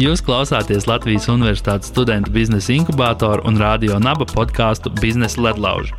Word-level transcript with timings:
Jūs 0.00 0.22
klausāties 0.24 0.86
Latvijas 0.88 1.26
Universitātes 1.28 1.90
studentu 1.90 2.32
biznesa 2.32 2.72
inkubātoru 2.72 3.42
un 3.44 3.58
radio 3.60 3.98
naba 4.00 4.24
podkāstu 4.24 4.88
biznesa 4.96 5.42
ledlauži. 5.44 5.92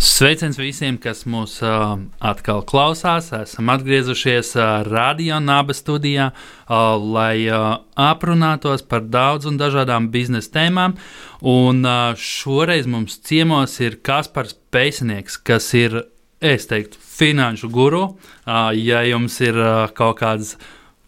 Sveiciens 0.00 0.56
visiem, 0.56 0.96
kas 0.96 1.26
mūs 1.28 1.58
uh, 1.60 1.98
atkal 2.24 2.62
klausās. 2.64 3.28
Esam 3.36 3.68
atgriezušies 3.74 4.54
uh, 4.56 4.86
Radio 4.88 5.42
Naba 5.44 5.76
studijā, 5.76 6.30
uh, 6.32 6.94
lai 6.96 7.44
uh, 7.50 7.82
aprunātos 8.00 8.86
par 8.88 9.04
daudz 9.04 9.50
un 9.50 9.60
dažādām 9.60 10.08
biznesa 10.14 10.54
tēmām. 10.56 10.96
Un 11.44 11.84
uh, 11.84 12.16
šoreiz 12.16 12.88
mums 12.88 13.20
ciemos 13.28 13.76
ir 13.84 14.00
Kaspars 14.00 14.56
Peisnieks, 14.72 15.36
kas 15.36 15.68
ir, 15.76 16.00
es 16.40 16.64
teiktu, 16.70 16.96
finanšu 17.18 17.68
guru. 17.68 18.04
Uh, 18.46 18.72
ja 18.72 19.04
jums 19.04 19.36
ir 19.44 19.60
uh, 19.60 19.84
kaut 19.92 20.22
kādas 20.24 20.56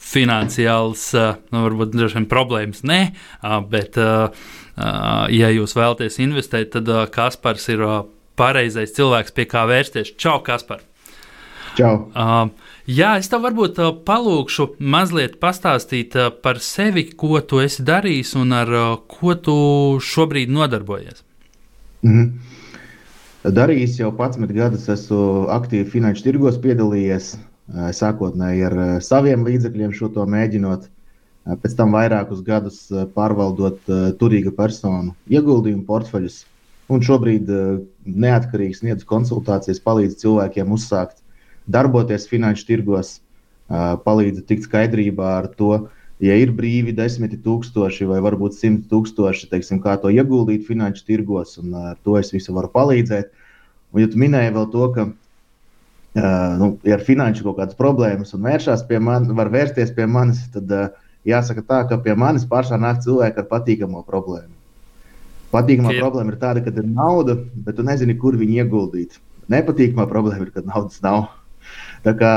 finansiāls, 0.01 1.03
uh, 1.15 1.35
nu, 1.53 1.65
varbūt 1.67 1.95
dažiem 1.95 2.27
problēmas, 2.31 2.83
nē, 2.89 3.01
bet, 3.71 3.99
ja 5.37 5.51
jūs 5.53 5.77
vēlaties 5.77 6.19
investēt, 6.25 6.73
tad 6.79 6.91
Kaspars 7.15 7.69
ir. 7.73 7.87
Pareizais 8.41 8.95
cilvēks, 8.97 9.35
pie 9.37 9.45
kā 9.45 9.67
vērsties. 9.69 10.15
Čau, 10.17 10.39
Kaspar! 10.41 10.79
Čau! 11.77 12.07
Jā, 12.89 13.11
es 13.21 13.29
tev 13.29 13.43
varbūt 13.45 13.77
palūkšu 14.07 14.67
mazliet 14.81 15.35
pastāstīt 15.43 16.17
par 16.41 16.63
sevi, 16.65 17.05
ko 17.13 17.43
tu 17.45 17.61
esi 17.61 17.85
darījis 17.85 18.33
un 18.41 18.55
ar 18.57 18.73
ko 19.13 19.35
tu 19.37 19.57
šobrīd 20.01 20.49
nodarbojies. 20.57 21.21
Mm 22.01 22.17
-hmm. 22.17 23.53
Darījis 23.61 24.01
jau 24.01 24.11
11 24.17 24.57
gadus, 24.57 24.89
esmu 24.89 25.47
aktīvi 25.53 25.91
finanšu 25.91 26.23
tirgos 26.23 26.57
piedalījies. 26.65 27.35
Uh, 27.35 27.50
sākotnēji 27.71 28.65
ar 28.67 28.79
saviem 29.05 29.45
līdzekļiem 29.47 29.93
šo 29.95 30.11
to 30.15 30.27
mēģinot, 30.27 30.89
pēc 31.63 31.75
tam 31.79 31.95
vairākus 31.97 32.43
gadus 32.47 32.83
pārvaldot 33.15 33.81
turīga 34.21 34.53
personu 34.57 35.15
ieguldījumu 35.31 35.87
portfeļus. 35.89 36.45
Un 36.91 37.03
šobrīd 37.07 37.51
neatkarīgi 38.05 38.81
sniedz 38.81 39.07
konsultācijas, 39.07 39.79
palīdz 39.85 40.19
cilvēkiem 40.25 40.73
uzsākt 40.75 41.21
darboties 41.71 42.27
finanšu 42.31 42.67
tirgos, 42.67 43.21
palīdz 43.71 44.43
tikt 44.49 44.67
skaidrībā 44.67 45.29
ar 45.39 45.49
to, 45.55 45.87
ja 46.21 46.37
ir 46.37 46.53
brīvi 46.57 46.93
desmit 46.97 47.39
tūkstoši 47.45 48.09
vai 48.11 48.19
varbūt 48.25 48.59
simt 48.59 48.89
tūkstoši, 48.91 49.49
teiksim, 49.53 49.81
kā 49.85 49.97
to 50.03 50.11
ieguldīt 50.13 50.67
finanšu 50.67 51.07
tirgos, 51.07 51.57
un 51.63 51.75
ar 51.93 51.99
to 52.05 52.19
es 52.21 52.33
visu 52.35 52.55
varu 52.57 52.73
palīdzēt. 52.75 53.31
Un, 53.95 54.03
ja 54.03 54.11
tu 54.11 54.21
minēji 54.21 54.55
vēl 54.55 54.67
to, 54.75 54.89
ka 54.95 55.07
uh, 56.19 56.57
nu, 56.61 56.73
ja 56.87 56.99
ir 56.99 57.05
finanšu 57.07 57.47
kaut 57.47 57.59
kādas 57.61 57.79
problēmas 57.79 58.35
un 58.37 58.47
vēršās 58.47 58.87
pie 58.89 59.01
manis, 59.03 59.33
var 59.37 59.53
vērsties 59.53 59.93
pie 59.97 60.07
manis, 60.11 60.43
tad 60.55 60.71
uh, 60.75 60.89
jāsaka 61.29 61.65
tā, 61.67 61.83
ka 61.91 62.01
pie 62.05 62.17
manis 62.19 62.47
pašā 62.49 62.79
nāk 62.81 63.03
cilvēki 63.05 63.43
ar 63.43 63.51
patīkamu 63.51 64.05
problēmu. 64.07 64.55
Patīkamā 65.51 65.95
Tie... 65.95 65.99
problēma 65.99 66.33
ir 66.33 66.39
tāda, 66.41 66.63
ka 66.63 66.71
ir 66.71 66.87
nauda, 66.87 67.35
bet 67.67 67.79
tu 67.79 67.87
nezini, 67.87 68.15
kur 68.19 68.39
viņu 68.39 68.63
ieguldīt. 68.63 69.19
Nepatīkamā 69.51 70.07
problēma 70.11 70.47
ir, 70.47 70.53
ka 70.55 70.63
naudas 70.63 71.01
nav. 71.03 71.27
Tā 72.05 72.15
kā, 72.17 72.31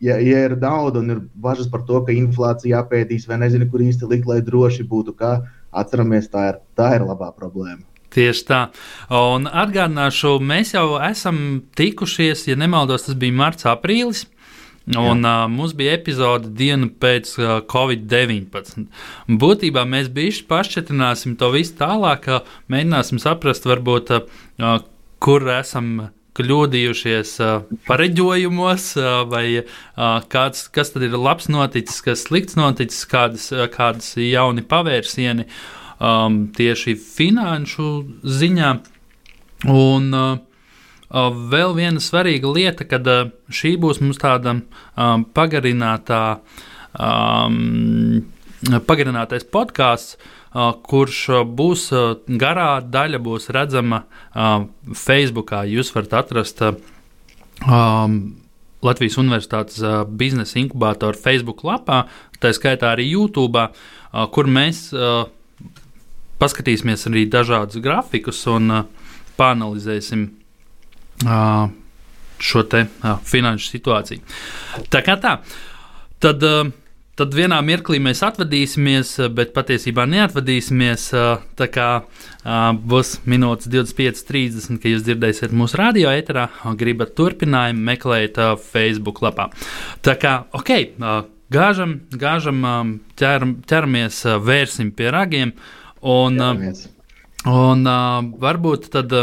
ja, 0.00 0.16
ja 0.22 0.44
ir 0.46 0.54
nauda 0.60 1.02
un 1.02 1.12
ir 1.12 1.18
bažas 1.42 1.66
par 1.68 1.82
to, 1.88 1.98
ka 2.06 2.14
inflācija 2.14 2.80
apēdīs, 2.80 3.26
vai 3.28 3.40
nezinu, 3.42 3.68
kur 3.70 3.82
īsti 3.84 4.08
likt, 4.08 4.30
lai 4.30 4.38
droši 4.46 4.86
būtu, 4.88 5.12
kā 5.18 5.34
atceramies, 5.76 6.30
tā 6.32 6.46
ir, 6.52 6.62
tā 6.78 6.94
ir 6.96 7.04
labā 7.04 7.32
problēma. 7.36 7.82
Tieši 8.16 8.46
tā. 8.48 8.60
Un 9.12 9.44
atgādināšu, 9.44 10.38
mēs 10.40 10.72
jau 10.72 10.94
esam 11.04 11.60
tikušies, 11.76 12.46
ja 12.48 12.56
nemaldos, 12.56 13.04
tas 13.08 13.18
bija 13.20 13.36
marts, 13.36 13.68
aprīlis. 13.68 14.24
Un, 14.86 15.24
uh, 15.26 15.48
mums 15.50 15.72
bija 15.74 15.96
epizode 15.96 16.52
dienu 16.54 16.92
pēc 17.02 17.32
uh, 17.40 17.48
Covid-19. 17.66 18.84
Būtībā 19.42 19.82
mēs 19.82 20.12
bijuši 20.14 20.44
pašķetrināsim 20.46 21.34
to 21.40 21.50
visu 21.50 21.74
tālāk, 21.80 22.28
uh, 22.30 22.52
mēģināsim 22.70 23.18
saprast, 23.18 23.66
varbūt, 23.66 24.12
uh, 24.14 24.76
kur 25.18 25.48
esam 25.50 26.12
kļūdījušies 26.38 27.32
uh, 27.42 27.64
pareģojumos, 27.88 28.86
uh, 29.00 29.08
vai 29.26 29.46
uh, 29.58 29.66
kāds, 30.30 30.68
kas 30.70 30.94
tad 30.94 31.08
ir 31.08 31.18
labs 31.18 31.50
noticis, 31.50 31.98
kas 32.06 32.22
slikts 32.28 32.54
noticis, 32.54 33.02
kādas, 33.10 33.48
uh, 33.56 33.66
kādas 33.72 34.14
jauni 34.20 34.62
pavērsieni 34.70 35.48
um, 36.00 36.42
tieši 36.56 36.96
finanšu 37.00 37.90
ziņā. 38.24 38.74
Un, 39.72 40.12
uh, 40.14 40.44
Vēl 41.10 41.74
viena 41.76 42.02
svarīga 42.02 42.50
lieta, 42.50 42.84
kad 42.84 43.06
šī 43.46 43.76
būs 43.78 44.00
mums 44.02 44.18
tāda 44.18 44.56
um, 44.58 45.22
pagarinātā, 45.22 46.40
um, 46.98 48.24
pagarinātais 48.88 49.46
podkāsts, 49.46 50.16
uh, 50.18 50.74
kurš 50.82 51.20
būs 51.46 51.86
uh, 51.94 52.16
garā 52.26 52.80
daļa, 52.82 53.22
būs 53.22 53.48
redzama 53.54 54.02
uh, 54.02 54.66
Facebook. 54.98 55.54
Jūs 55.70 55.94
varat 55.94 56.18
atrast 56.24 56.64
um, 56.66 58.18
Latvijas 58.82 59.20
Universitātes 59.22 59.78
uh, 59.84 60.02
biznesa 60.04 60.58
inkubātoru 60.58 61.22
Facebook 61.22 61.62
lapā, 61.62 62.08
tā 62.42 62.50
skaitā 62.50 62.90
arī 62.96 63.12
YouTube, 63.12 63.62
uh, 63.62 64.26
kur 64.34 64.50
mēs 64.50 64.88
uh, 64.90 65.30
paskatīsimies 66.40 67.06
arī 67.10 67.26
dažādus 67.30 67.82
grafikus 67.84 68.42
un 68.52 68.72
uh, 68.82 69.06
panalizēsim 69.36 70.28
šo 72.38 72.62
te 72.68 72.86
finanšu 73.24 73.70
situāciju. 73.72 74.24
Tā 74.92 75.00
kā 75.04 75.16
tā, 75.20 75.36
tad, 76.20 76.42
tad 77.16 77.36
vienā 77.36 77.60
mirklī 77.64 78.00
mēs 78.02 78.20
atvadīsimies, 78.26 79.14
bet 79.36 79.54
patiesībā 79.56 80.04
neatvadīsimies. 80.12 81.06
Tā 81.56 81.68
kā 81.72 81.88
būs 82.92 83.14
minūtes 83.24 83.70
25, 83.72 84.26
30, 84.28 84.82
kad 84.82 84.92
jūs 84.92 85.06
dzirdēsiet 85.06 85.56
mūsu 85.56 85.80
radio 85.80 86.12
eterā, 86.12 86.50
gribat 86.76 87.16
turpinājumu, 87.16 87.86
meklējiet 87.88 88.42
Facebook 88.66 89.24
lapā. 89.24 89.48
Tā 90.04 90.18
kā, 90.20 90.36
ok, 90.56 90.74
gāžam, 91.52 91.98
gāžam 92.12 92.62
ķer, 93.16 93.50
ķeramies, 93.64 94.22
vērsim 94.44 94.92
pie 94.96 95.10
ragiem 95.16 95.56
un, 96.06 96.38
ķeramies. 96.38 96.86
un 97.50 97.86
varbūt 98.42 98.90
tad 98.94 99.14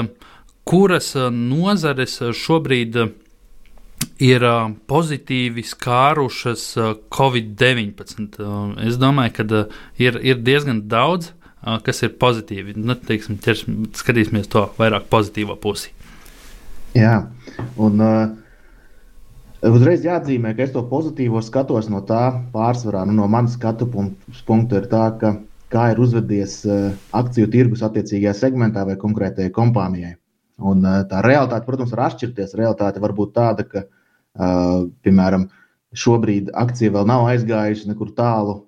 kuras 0.68 1.14
eh, 1.16 1.30
nozares 1.32 2.20
šobrīd 2.44 3.00
ir 4.24 4.44
pozitīvi 4.92 5.64
skārušas 5.66 6.66
Covid-19. 7.14 8.44
Es 8.84 9.00
domāju, 9.00 9.34
ka 9.38 9.64
ir, 10.02 10.20
ir 10.20 10.44
diezgan 10.44 10.84
daudz, 10.92 11.32
kas 11.86 12.04
ir 12.04 12.16
pozitīvi. 12.20 12.76
Nu, 12.78 12.96
teiksim, 13.00 13.40
ķers, 13.44 13.66
skatīsimies 14.00 14.50
to 14.52 14.68
vairāk 14.78 15.08
pozitīvo 15.12 15.56
pusi. 15.60 15.94
Jā, 16.94 17.16
un 17.82 18.04
uh, 18.04 18.34
uzreiz 19.72 20.04
jāatzīmē, 20.06 20.54
ka 20.54 20.68
es 20.68 20.74
to 20.76 20.84
pozitīvo 20.90 21.42
skatos 21.46 21.88
no 21.90 22.04
tā 22.06 22.26
pārsvarā, 22.54 23.06
nu, 23.08 23.16
no 23.22 23.30
manas 23.32 23.56
skatu 23.58 23.88
punkta, 23.90 24.82
ir 24.82 24.90
tā, 24.92 25.08
ka 25.20 25.38
kā 25.74 25.90
ir 25.94 26.02
uzvedies 26.04 26.60
uh, 26.68 26.92
akciju 27.18 27.50
tirgus 27.54 27.84
attiecīgajā 27.86 28.36
segmentā 28.38 28.86
vai 28.88 28.98
konkrētajai 29.02 29.54
kompānijai. 29.56 30.14
Un, 30.64 30.86
eh, 30.86 31.00
tā 31.10 31.24
realitāte, 31.26 31.66
protams, 31.66 31.92
var 31.96 32.06
atšķirties. 32.12 32.54
Realitāte 32.60 33.02
var 33.02 33.16
būt 33.18 33.34
tāda, 33.34 33.66
ka, 33.68 33.82
uh, 33.84 34.86
piemēram, 35.04 35.48
šobrīd 35.98 36.52
akcija 36.54 36.94
vēl 36.94 37.08
nav 37.10 37.26
aizgājusi 37.32 37.90
nekur 37.90 38.14
tālu, 38.18 38.64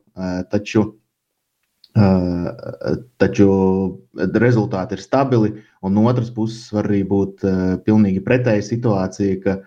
taču, 0.52 0.84
taču 3.18 3.48
rezultāti 4.16 4.96
ir 4.96 5.02
stabili. 5.02 5.64
Un 5.82 5.98
no 5.98 6.06
otras 6.06 6.30
puses, 6.30 6.70
var 6.72 6.86
arī 6.86 7.02
būt 7.10 7.42
pilnīgi 7.84 8.22
pretēja 8.24 8.68
situācija, 8.70 9.42
ka 9.42 9.58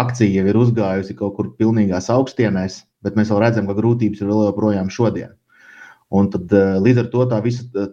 akcija 0.00 0.32
jau 0.32 0.48
ir 0.48 0.60
uzgājusi 0.64 1.18
kaut 1.18 1.36
kur 1.36 1.52
pilnīgās 1.60 2.08
augstienēs, 2.10 2.82
bet 3.04 3.20
mēs 3.20 3.30
vēl 3.30 3.44
redzam, 3.44 3.68
ka 3.68 3.76
grūtības 3.76 4.24
ir 4.24 4.32
vēl 4.32 4.48
joprojām 4.48 4.88
šodien. 4.90 5.36
Un 6.12 6.28
tad, 6.32 6.52
līdz 6.84 7.04
ar 7.04 7.08
to 7.12 7.24
tā 7.30 7.38
visa 7.44 7.86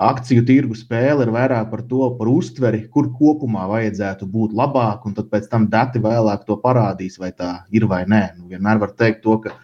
akciju 0.00 0.44
tirgu 0.48 0.76
spēle 0.78 1.26
ir 1.26 1.32
vairāk 1.34 1.68
par 1.70 1.82
to, 1.86 2.06
par 2.16 2.30
uztveri, 2.30 2.86
kur 2.92 3.10
kopumā 3.18 3.66
vajadzētu 3.70 4.28
būt 4.32 4.54
labāk, 4.56 5.04
un 5.06 5.16
tad 5.16 5.28
pēc 5.32 5.50
tam 5.52 5.68
dati 5.70 6.00
vēlāk 6.02 6.46
to 6.48 6.56
parādīs, 6.62 7.18
vai 7.20 7.30
tā 7.36 7.60
ir 7.70 7.86
vai 7.90 8.02
nē. 8.08 8.22
Nu, 8.38 8.48
vienmēr 8.50 8.80
var 8.80 8.94
teikt 8.96 9.22
to, 9.26 9.36
ka 9.44 9.52
uh, 9.52 9.60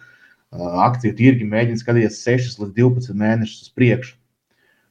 akciju 0.85 1.17
tirgi 1.17 1.47
mēģina 1.49 1.81
skatīties 1.81 2.21
6 2.21 2.61
līdz 2.61 2.75
12 2.77 3.17
mēnešus 3.17 3.67
uz 3.67 3.73
priekšu. 3.75 4.15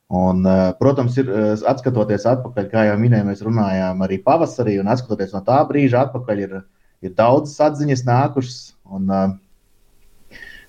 Un, 0.07 0.45
protams, 0.79 1.17
ir 1.19 1.31
atskatoties 1.67 2.29
atpakaļ, 2.31 2.67
kā 2.71 2.85
jau 2.87 2.99
minēju, 3.01 3.27
mēs 3.27 3.41
runājām 3.43 4.05
arī 4.07 4.21
pavasarī, 4.23 4.77
un 4.79 4.91
atskatoties 4.93 5.33
no 5.35 5.41
tā 5.43 5.57
brīža 5.67 6.05
atpakaļ, 6.07 6.43
ir, 6.45 6.53
ir 7.03 7.15
daudzas 7.19 7.59
atziņas 7.73 8.05
nākušas. 8.07 8.61
Un, 8.87 9.11
uh, 9.11 9.33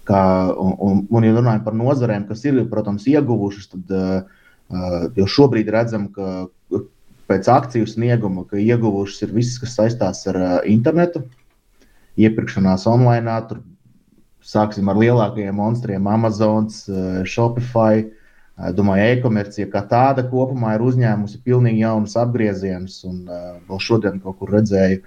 kā, 0.08 0.24
un, 0.56 0.74
un, 0.80 1.06
un, 1.12 1.28
ja 1.28 1.36
runājam 1.36 1.64
par 1.66 1.76
nozarēm, 1.78 2.26
kas 2.30 2.46
ir, 2.48 2.64
protams, 2.72 3.06
ieguvušas, 3.12 3.72
tad 3.74 3.96
uh, 3.96 4.38
Jo 5.16 5.28
šobrīd 5.32 5.70
redzam, 5.72 6.10
ka 6.12 6.48
pēc 7.28 7.48
akciju 7.52 7.88
snieguma 7.88 8.44
ieguvušas 8.52 9.24
ir 9.24 9.34
viss, 9.36 9.60
kas 9.62 9.78
saistās 9.80 10.26
ar 10.32 10.68
internetu, 10.68 11.24
iepirkšanās 12.20 12.88
online, 12.90 13.36
tur 13.48 13.62
sāksim 14.44 14.92
ar 14.92 15.00
lielākajiem 15.00 15.56
monstriem, 15.56 16.08
Amazon, 16.08 16.70
Shopify. 17.28 18.08
Domāju, 18.74 19.06
e-komercija 19.14 19.68
kā 19.70 19.84
tāda 19.86 20.24
kopumā 20.26 20.72
ir 20.74 20.84
uzņēmusi 20.88 21.44
pilnīgi 21.46 21.84
jaunus 21.84 22.16
apgriezienus. 22.18 23.04
Un 23.06 23.28
vēl 23.70 23.82
šodien 23.86 24.18
kaut 24.24 24.40
kur 24.40 24.50
redzēju 24.56 25.04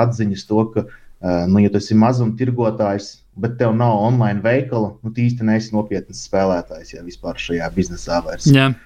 atziņas 0.00 0.42
to, 0.48 0.64
ka, 0.74 0.84
nu, 1.22 1.62
ja 1.62 1.72
tu 1.72 1.80
esi 1.80 1.96
mazumtirgotājs, 1.98 3.10
bet 3.40 3.56
tev 3.60 3.74
nav 3.76 3.96
online 4.08 4.42
veikala, 4.44 4.94
nu, 5.02 5.12
īsti 5.12 5.46
neesi 5.48 5.74
nopietns 5.76 6.24
spēlētājs, 6.28 6.94
ja 6.96 7.04
vispār 7.06 7.40
šajā 7.40 7.70
biznesā 7.76 8.20
vairs. 8.24 8.48
Yeah. 8.48 8.76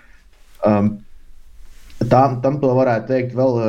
Um, 0.67 0.99
tam, 2.11 2.41
tam 2.45 2.61
to 2.63 2.71
varētu 2.77 3.11
teikt, 3.11 3.37
vēl, 3.39 3.61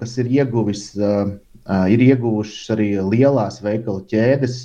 kas 0.00 0.16
ir 0.22 0.30
ieguvis, 0.40 0.86
ir 0.94 2.06
ieguvušas 2.08 2.76
arī 2.76 2.92
lielās 3.00 3.60
veikalu 3.64 4.04
ķēdes 4.12 4.62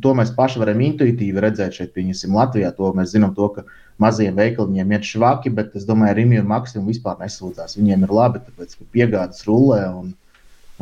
To 0.00 0.14
mēs 0.16 0.30
paši 0.32 0.60
varam 0.62 0.80
intuitīvi 0.80 1.42
redzēt 1.42 1.76
šeit, 1.76 1.90
pieņemsim, 1.92 2.32
Latvijā. 2.36 2.70
To 2.78 2.88
mēs 2.96 3.12
zinām, 3.12 3.34
to, 3.36 3.48
ka 3.52 3.64
maziem 4.00 4.38
veikaliņiem 4.38 4.94
ir 4.96 5.04
švaki, 5.04 5.52
bet 5.52 5.74
es 5.76 5.84
domāju, 5.88 6.16
Rīgā 6.16 6.40
un 6.40 6.48
Maksim 6.48 6.86
vispār 6.88 7.18
nesūdzās. 7.20 7.76
Viņiem 7.76 8.06
ir 8.06 8.14
labi, 8.16 8.40
tāpēc, 8.46 8.78
ka 8.78 8.88
piegādes 8.96 9.44
rullē 9.48 9.82
un, 9.98 10.14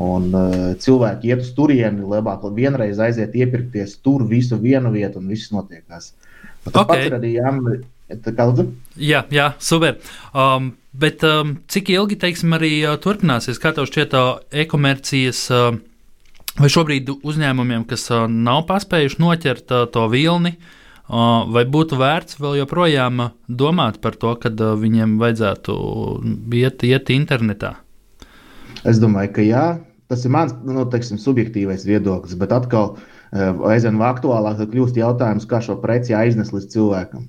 un 0.01 0.31
uh, 0.33 0.59
cilvēki 0.81 1.33
iet 1.33 1.45
uz 1.45 1.53
turieni. 1.57 2.07
Labāk 2.09 2.47
vienreiz 2.57 3.01
aiziet 3.03 3.37
iepirkties 3.37 3.99
tur 4.05 4.25
visu 4.29 4.59
vienu 4.61 4.93
vietu 4.95 5.21
un 5.21 5.29
viss 5.31 5.53
notiekās. 5.55 6.15
Okay. 6.71 7.09
arī 7.17 7.37
jāmēģina. 7.39 7.97
Jā, 8.99 9.21
jā, 9.31 9.45
super. 9.63 10.01
Um, 10.35 10.73
bet 10.91 11.23
um, 11.23 11.53
cik 11.71 11.93
ilgi, 11.95 12.17
teiksim, 12.19 12.57
arī 12.57 12.73
uh, 12.83 12.97
turpināsies, 12.99 13.61
kā 13.63 13.71
tev 13.77 13.87
šķiet, 13.87 14.17
uh, 14.19 14.41
e-komercijas 14.51 15.45
uh, 15.55 15.79
Vai 16.59 16.69
šobrīd 16.73 17.09
uzņēmumiem, 17.23 17.85
kas 17.89 18.09
nav 18.29 18.65
paspējuši 18.69 19.21
noķert 19.23 19.73
to 19.95 20.07
vilni, 20.11 20.57
vai 21.09 21.63
būtu 21.77 21.99
vērts 22.01 22.41
vēl 22.43 22.59
joprojām 22.61 23.23
domāt 23.47 24.01
par 24.03 24.19
to, 24.19 24.35
kad 24.43 24.59
viņiem 24.59 25.15
vajadzētu 25.23 25.77
iet, 26.59 26.83
iet 26.85 27.13
internetā? 27.15 27.77
Es 28.85 28.99
domāju, 28.99 29.33
ka 29.39 29.47
jā. 29.47 29.65
Tas 30.11 30.25
ir 30.27 30.33
mans 30.35 30.55
nu, 30.67 30.85
teiksim, 30.91 31.21
subjektīvais 31.23 31.85
viedoklis, 31.87 32.35
bet 32.39 32.51
atkal 32.55 32.97
aizvien 33.71 34.01
aktuālāk 34.03 34.65
kļūst 34.73 34.97
jautājums, 34.99 35.47
kā 35.47 35.61
šo 35.63 35.77
preci 35.83 36.17
aiznes 36.19 36.51
līdz 36.55 36.73
cilvēkam. 36.73 37.29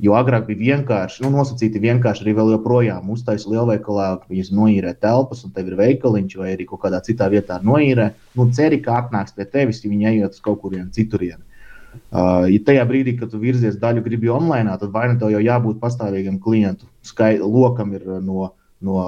Jo 0.00 0.12
agrāk 0.16 0.44
bija 0.48 0.74
vienkārši, 0.74 1.22
nu, 1.24 1.30
nosacīti 1.32 1.80
vienkārši 1.80 2.24
arī 2.24 2.34
vēl 2.36 2.50
joprojām 2.52 3.08
uztaisīt 3.14 3.48
lielveikalā, 3.48 4.08
viņas 4.28 4.50
noīrē 4.52 4.92
telpas, 5.00 5.40
un 5.46 5.54
tev 5.56 5.70
ir 5.70 5.78
veikaliņš, 5.78 6.34
vai 6.36 6.50
arī 6.52 6.66
kaut 6.68 6.82
kādā 6.82 7.00
citā 7.04 7.30
vietā 7.32 7.56
noīrē. 7.64 8.10
Nu, 8.36 8.48
ceri, 8.52 8.82
ka 8.84 8.98
atnāks 9.00 9.36
pie 9.36 9.46
tevis, 9.48 9.80
ja 9.84 9.92
viņi 9.92 10.10
ejot 10.12 10.36
uz 10.36 10.44
kaut 10.44 10.60
kurien 10.64 10.90
citurien. 10.92 11.40
Uh, 12.12 12.44
ja 12.52 12.60
tajā 12.64 12.84
brīdī, 12.88 13.16
kad 13.16 13.32
tu 13.32 13.40
virzies 13.40 13.78
daļu 13.80 14.04
gribi 14.04 14.28
online, 14.28 14.76
tad 14.80 14.92
vai 14.92 15.06
nu 15.08 15.16
tev 15.20 15.32
jau 15.32 15.40
jābūt 15.40 15.80
pastāvīgam 15.80 16.36
klientu 16.44 16.84
skai, 17.04 17.38
lokam 17.40 17.94
ir 17.96 18.04
no, 18.20 18.50
no, 18.84 18.98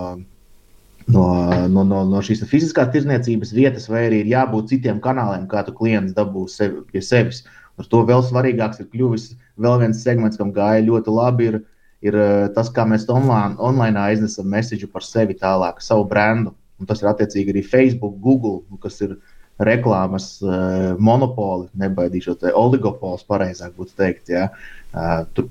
no, 1.12 1.24
no, 1.68 1.84
no, 1.84 2.02
no 2.08 2.20
šīs 2.24 2.42
fiziskās 2.48 2.90
tirdzniecības 2.92 3.54
vietas, 3.56 3.88
vai 3.90 4.04
arī 4.08 4.22
ir 4.22 4.32
jābūt 4.34 4.72
citiem 4.72 5.00
kanāliem, 5.04 5.46
kā 5.50 5.64
tu 5.66 5.74
klients 5.76 6.14
dabūs 6.16 6.58
sevi, 6.60 6.82
pie 6.92 7.02
sevis. 7.04 7.44
Ar 7.78 7.86
to 7.86 8.02
vēl 8.06 8.24
svarīgāks 8.26 8.82
ir 8.82 8.90
kļuvis 8.92 9.30
vēl 9.62 9.80
viens 9.84 10.02
segments, 10.02 10.38
kam 10.40 10.52
gāja 10.54 10.84
ļoti 10.86 11.14
labi, 11.14 11.50
ir, 11.52 11.58
ir 12.04 12.18
eh, 12.18 12.44
tas, 12.54 12.70
kā 12.74 12.84
mēs 12.88 13.08
online, 13.12 13.54
online 13.62 14.00
aiznesam 14.02 14.48
mēsīju 14.50 14.90
par 14.92 15.06
sevi 15.06 15.38
tālāk, 15.38 15.82
savu 15.84 16.06
brendu. 16.10 16.54
Un 16.78 16.86
tas 16.86 17.02
ir 17.02 17.10
attiecīgi 17.10 17.54
arī 17.54 17.64
Facebook, 17.66 18.18
Google, 18.22 18.60
kas 18.82 19.00
ir 19.02 19.16
reklāmas 19.58 20.36
uh, 20.44 20.92
monopoli, 21.02 21.64
nebaidīšos, 21.82 22.44
oligopols, 22.54 23.24
pareizāk 23.26 23.72
būtu 23.74 23.96
teikt. 23.98 24.30
Ja? 24.30 24.44
Uh, 24.92 25.24
tur, 25.34 25.48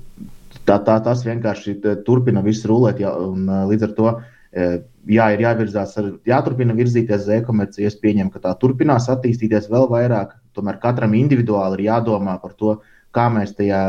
tā, 0.64 0.78
tā, 0.86 0.94
tas 1.04 1.20
vienkārši 1.26 1.74
turpina 2.06 2.40
visu 2.46 2.70
rulēt, 2.70 3.02
ja, 3.04 3.12
un 3.12 3.44
uh, 3.44 3.66
līdz 3.68 3.84
ar 3.84 3.92
to 3.98 4.06
uh, 4.14 4.22
jā, 4.52 5.26
ir 5.34 5.42
jāvirzās, 5.44 5.94
ar, 6.00 6.10
jāturpina 6.28 6.76
virzīties 6.76 7.26
uz 7.26 7.32
e-komerciju. 7.38 7.88
Es 7.88 7.98
pieņemu, 8.00 8.32
ka 8.34 8.44
tā 8.46 8.54
turpinās 8.60 9.08
attīstīties 9.12 9.70
vēl 9.72 9.88
vairāk. 9.90 10.36
Tomēr 10.56 10.80
katram 10.82 11.14
individuāli 11.18 11.80
ir 11.80 11.88
jādomā 11.90 12.38
par 12.42 12.54
to, 12.58 12.78
kā 13.14 13.28
mēs 13.32 13.54
tajā 13.58 13.82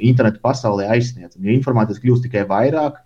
interneta 0.00 0.40
pasaulē 0.44 0.88
aizsniedzam. 0.94 1.42
Jo 1.44 1.56
informācijas 1.56 2.00
kļūst 2.02 2.28
tikai 2.28 2.46
vairāk, 2.48 3.00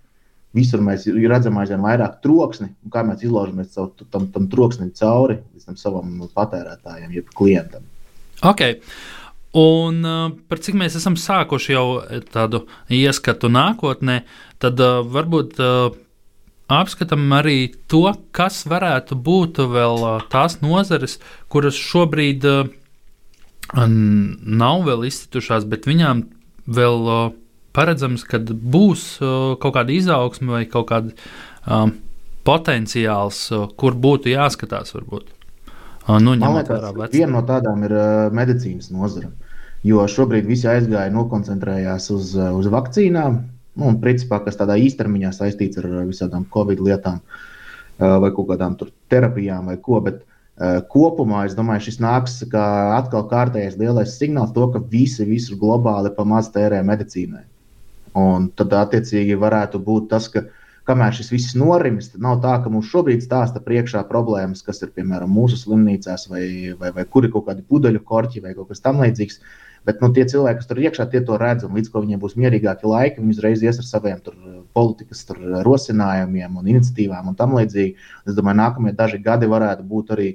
visur 0.56 0.82
mēs 0.84 1.06
redzam 1.08 1.56
aizvien 1.62 1.82
vairāk 1.82 2.20
troksni, 2.24 2.68
un 2.84 2.92
kā 2.92 3.02
mēs 3.06 3.24
izlaužamies 3.24 3.72
tam, 4.12 4.28
tam 4.34 4.46
troksnim 4.52 4.92
cauri 4.98 5.40
tam 5.64 5.78
savam 5.78 6.22
patērētājam, 6.34 7.10
jeb 7.14 7.28
klientam. 7.34 7.86
Okay. 8.42 8.80
Un 9.58 10.00
par 10.48 10.60
cik 10.64 10.78
mēs 10.80 10.96
esam 10.96 11.14
sākuši 11.20 11.74
jau 11.74 11.86
tādu 12.32 12.64
ieskatu 12.92 13.50
nākotnē, 13.52 14.22
tad 14.62 14.80
varbūt 15.12 15.60
apskatām 16.78 17.26
arī 17.36 17.72
to, 17.90 18.06
kas 18.34 18.62
varētu 18.70 19.18
būt 19.18 19.60
vēl 19.72 20.06
tās 20.32 20.60
nozares, 20.62 21.18
kuras 21.52 21.78
šobrīd 21.78 22.46
nav 23.72 24.82
vēl 24.88 25.06
izcitušās, 25.08 25.66
bet 25.68 25.86
viņām 25.88 26.24
vēl 26.66 27.12
paredzams, 27.72 28.24
ka 28.28 28.40
būs 28.42 29.04
kaut 29.22 29.76
kāda 29.76 29.94
izaugsme 29.94 30.56
vai 30.58 30.64
kaut 30.70 30.90
kāda 30.90 31.86
potenciāls, 32.46 33.44
kur 33.78 33.94
būtu 33.94 34.32
jāskatās. 34.34 34.92
Varbūt. 34.96 35.30
Nu, 36.08 36.34
Man 36.34 36.58
liekas, 36.58 37.12
viena 37.14 37.36
no 37.36 37.44
tādām 37.46 37.84
ir 37.86 37.94
medicīnas 38.34 38.90
nozara. 38.90 39.30
Jo 39.86 40.04
šobrīd 40.06 40.46
visi 40.46 40.68
aizgāja, 40.70 41.10
nokoncentrējās 41.14 42.10
uz, 42.14 42.34
uz 42.38 42.68
vakcīnām, 42.70 43.38
nu, 43.80 43.94
principā, 44.02 44.40
kas 44.44 44.58
tādā 44.60 44.76
īstermiņā 44.80 45.32
saistīts 45.36 45.80
ar 45.80 45.88
visādām 46.08 46.44
covid 46.52 46.82
lietām 46.82 47.22
vai 47.98 48.30
kaut 48.34 48.50
kādām 48.50 48.76
terapijām 49.12 49.70
vai 49.70 49.78
ko. 49.80 50.00
Bet, 50.04 50.22
kopumā 50.92 51.46
es 51.48 51.56
domāju, 51.56 51.86
šis 51.88 52.00
nāks 52.02 52.40
kā 52.52 52.64
atkal 52.98 53.24
kārtējais 53.30 53.78
lielais 53.80 54.16
signāls, 54.18 54.52
to, 54.56 54.66
ka 54.74 54.82
visi 54.92 55.26
visur 55.28 55.58
globāli 55.60 56.12
pamazs 56.16 56.52
tērē 56.54 56.82
medicīnai. 56.86 57.44
Un 58.18 58.50
tad, 58.56 58.74
attiecīgi, 58.76 59.38
varētu 59.40 59.80
būt 59.80 60.10
tas, 60.10 60.28
ka 60.28 60.44
kamēr 60.88 61.14
šis 61.16 61.30
viss 61.32 61.56
norimis, 61.56 62.10
tad 62.12 62.24
nav 62.24 62.40
tā, 62.44 62.58
ka 62.62 62.70
mums 62.72 62.90
šobrīd 62.90 63.22
stāsta 63.24 63.62
priekšā 63.64 64.02
problēmas, 64.08 64.64
kas 64.66 64.82
ir 64.84 64.92
piemēram 64.96 65.30
mūsu 65.32 65.60
slimnīcās, 65.60 66.26
vai, 66.30 66.44
vai, 66.78 66.92
vai 66.96 67.04
kur 67.08 67.24
ir 67.24 67.32
kaut 67.32 67.46
kādi 67.48 67.64
pudeļu 67.68 68.02
korķi 68.04 68.42
vai 68.44 68.54
kaut 68.58 68.72
kas 68.72 68.84
tamlīdzīgs. 68.84 69.40
Bet 69.86 69.98
nu, 70.02 70.12
tie 70.14 70.22
cilvēki, 70.30 70.60
kas 70.60 70.68
tur 70.70 70.78
iekšā, 70.78 71.08
tie 71.10 71.20
to 71.26 71.36
redz, 71.40 71.64
un 71.66 71.74
līdz 71.74 71.90
ko 71.90 72.04
viņiem 72.04 72.20
būs 72.22 72.36
mierīgāki 72.38 72.86
laiki, 72.86 73.18
viņi 73.18 73.34
uzreiz 73.34 73.64
ies 73.66 73.80
ar 73.82 73.86
saviem 73.88 74.20
tur, 74.22 74.36
politikas 74.76 75.24
tur, 75.26 75.40
rosinājumiem 75.66 76.60
un 76.60 76.70
iniciatīvām 76.70 77.32
un 77.32 77.38
tam 77.38 77.56
līdzīgi. 77.58 77.96
Es 78.28 78.38
domāju, 78.38 78.60
nākamie 78.60 78.94
daži 78.94 79.18
gadi 79.24 79.50
varētu 79.50 79.86
būt 79.90 80.14
arī 80.14 80.28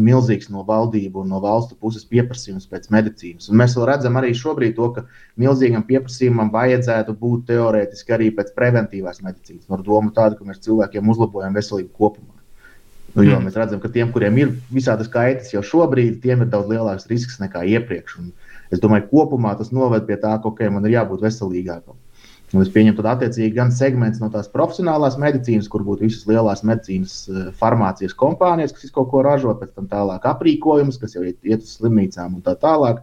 milzīgs 0.00 0.48
no 0.52 0.62
valdību 0.64 1.20
un 1.22 1.32
no 1.32 1.40
valstu 1.40 1.76
puses 1.80 2.04
pieprasījums 2.08 2.68
pēc 2.68 2.88
medicīnas. 2.92 3.48
Un 3.50 3.58
mēs 3.60 3.76
redzam 3.76 4.16
arī 4.20 4.32
šobrīd 4.36 4.76
to, 4.76 4.88
ka 4.96 5.04
milzīgam 5.40 5.84
pieprasījumam 5.88 6.52
vajadzētu 6.52 7.16
būt 7.20 7.48
teorētiski 7.50 8.16
arī 8.16 8.30
pēc 8.36 8.54
preventīvās 8.56 9.20
medicīnas. 9.24 9.68
Ar 9.68 9.84
domu 9.84 10.12
tādu, 10.16 10.38
ka 10.38 10.48
mēs 10.48 10.62
cilvēkiem 10.64 11.12
uzlabojam 11.12 11.56
veselību 11.56 11.92
kopumā. 11.96 12.40
Nu, 13.12 13.24
jo 13.26 13.36
mm. 13.36 13.44
mēs 13.44 13.58
redzam, 13.60 13.80
ka 13.82 13.90
tiem, 13.92 14.08
kuriem 14.12 14.38
ir 14.40 14.54
visādas 14.72 15.10
kaitas 15.12 15.52
jau 15.52 15.60
šobrīd, 15.60 16.22
tiem 16.22 16.44
ir 16.44 16.48
daudz 16.52 16.70
lielāks 16.72 17.10
risks 17.10 17.36
nekā 17.42 17.66
iepriekš. 17.74 18.16
Un 18.22 18.30
Es 18.72 18.80
domāju, 18.80 19.08
kopumā 19.10 19.52
tas 19.58 19.72
noved 19.74 20.06
pie 20.08 20.16
tā, 20.20 20.32
ka 20.40 20.48
okay, 20.48 20.70
man 20.72 20.86
ir 20.88 20.96
jābūt 20.96 21.24
veselīgākam. 21.26 21.98
Un 22.52 22.60
es 22.60 22.70
pieņemu, 22.72 22.98
tad 22.98 23.08
attiecīgi 23.14 23.54
gan 23.56 23.70
segments 23.72 24.20
no 24.20 24.28
tās 24.32 24.50
profesionālās 24.52 25.16
medicīnas, 25.20 25.70
kur 25.72 25.84
būtu 25.86 26.04
visas 26.04 26.26
lielās 26.28 26.60
medicīnas 26.68 27.14
eh, 27.28 27.46
farmācijas 27.60 28.16
kompānijas, 28.22 28.74
kas 28.76 28.92
kaut 28.92 29.08
ko 29.12 29.22
ražo, 29.24 29.54
pēc 29.56 29.72
tam 29.76 29.88
tālāk 29.88 30.26
aprīkojums, 30.28 30.98
kas 31.00 31.16
jau 31.16 31.24
iet, 31.24 31.38
iet 31.48 31.64
uz 31.64 31.78
slimnīcām 31.78 32.36
un 32.36 32.44
tā 32.44 32.56
tālāk. 32.60 33.00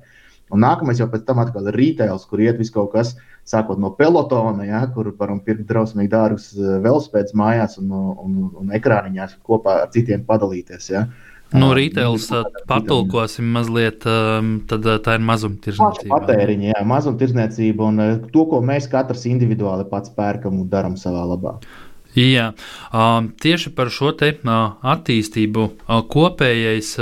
Un 0.54 0.62
nākamais 0.66 1.02
jau 1.02 1.06
pēc 1.10 1.26
tam 1.26 1.42
atkal 1.42 1.70
ir 1.70 1.78
retails, 1.78 2.26
kur 2.30 2.42
iet 2.42 2.58
viss 2.62 2.74
kaut 2.74 2.94
kas, 2.94 3.16
sākot 3.46 3.82
no 3.82 3.92
pelotona, 3.98 4.66
ja, 4.66 4.84
kur 4.94 5.12
varam 5.18 5.42
pirkt 5.46 5.66
drausmīgi 5.70 6.14
dārgus 6.14 6.52
eh, 6.54 6.78
velospēdus 6.86 7.38
mājās 7.38 7.82
un, 7.82 7.94
un, 7.94 8.38
un 8.62 8.78
ekrāniņās 8.78 9.40
kopā 9.46 9.82
ar 9.86 9.92
citiem 9.94 10.26
padalīties. 10.30 10.94
Ja. 10.94 11.08
Uh, 11.10 11.39
Nu, 11.56 11.72
rītēls 11.74 12.28
patulkosim 12.70 13.48
mazliet, 13.56 14.06
tad 14.70 14.88
tā 15.06 15.16
ir 15.18 15.24
mazumtirdzniecība. 15.26 16.20
Patēriņa, 16.20 16.72
jā, 16.76 16.82
mazumtirdzniecība 16.92 17.88
un 17.88 18.02
to, 18.30 18.46
ko 18.52 18.62
mēs 18.66 18.90
katrs 18.92 19.26
individuāli 19.30 19.88
pats 19.90 20.14
pērkam 20.14 20.62
un 20.62 20.70
darām 20.70 20.98
savā 21.00 21.26
labā. 21.32 21.56
Jā, 22.18 22.52
tieši 23.42 23.74
par 23.78 23.92
šo 23.94 24.14
te 24.18 24.36
attīstību 24.44 25.68
kopējais. 26.10 26.96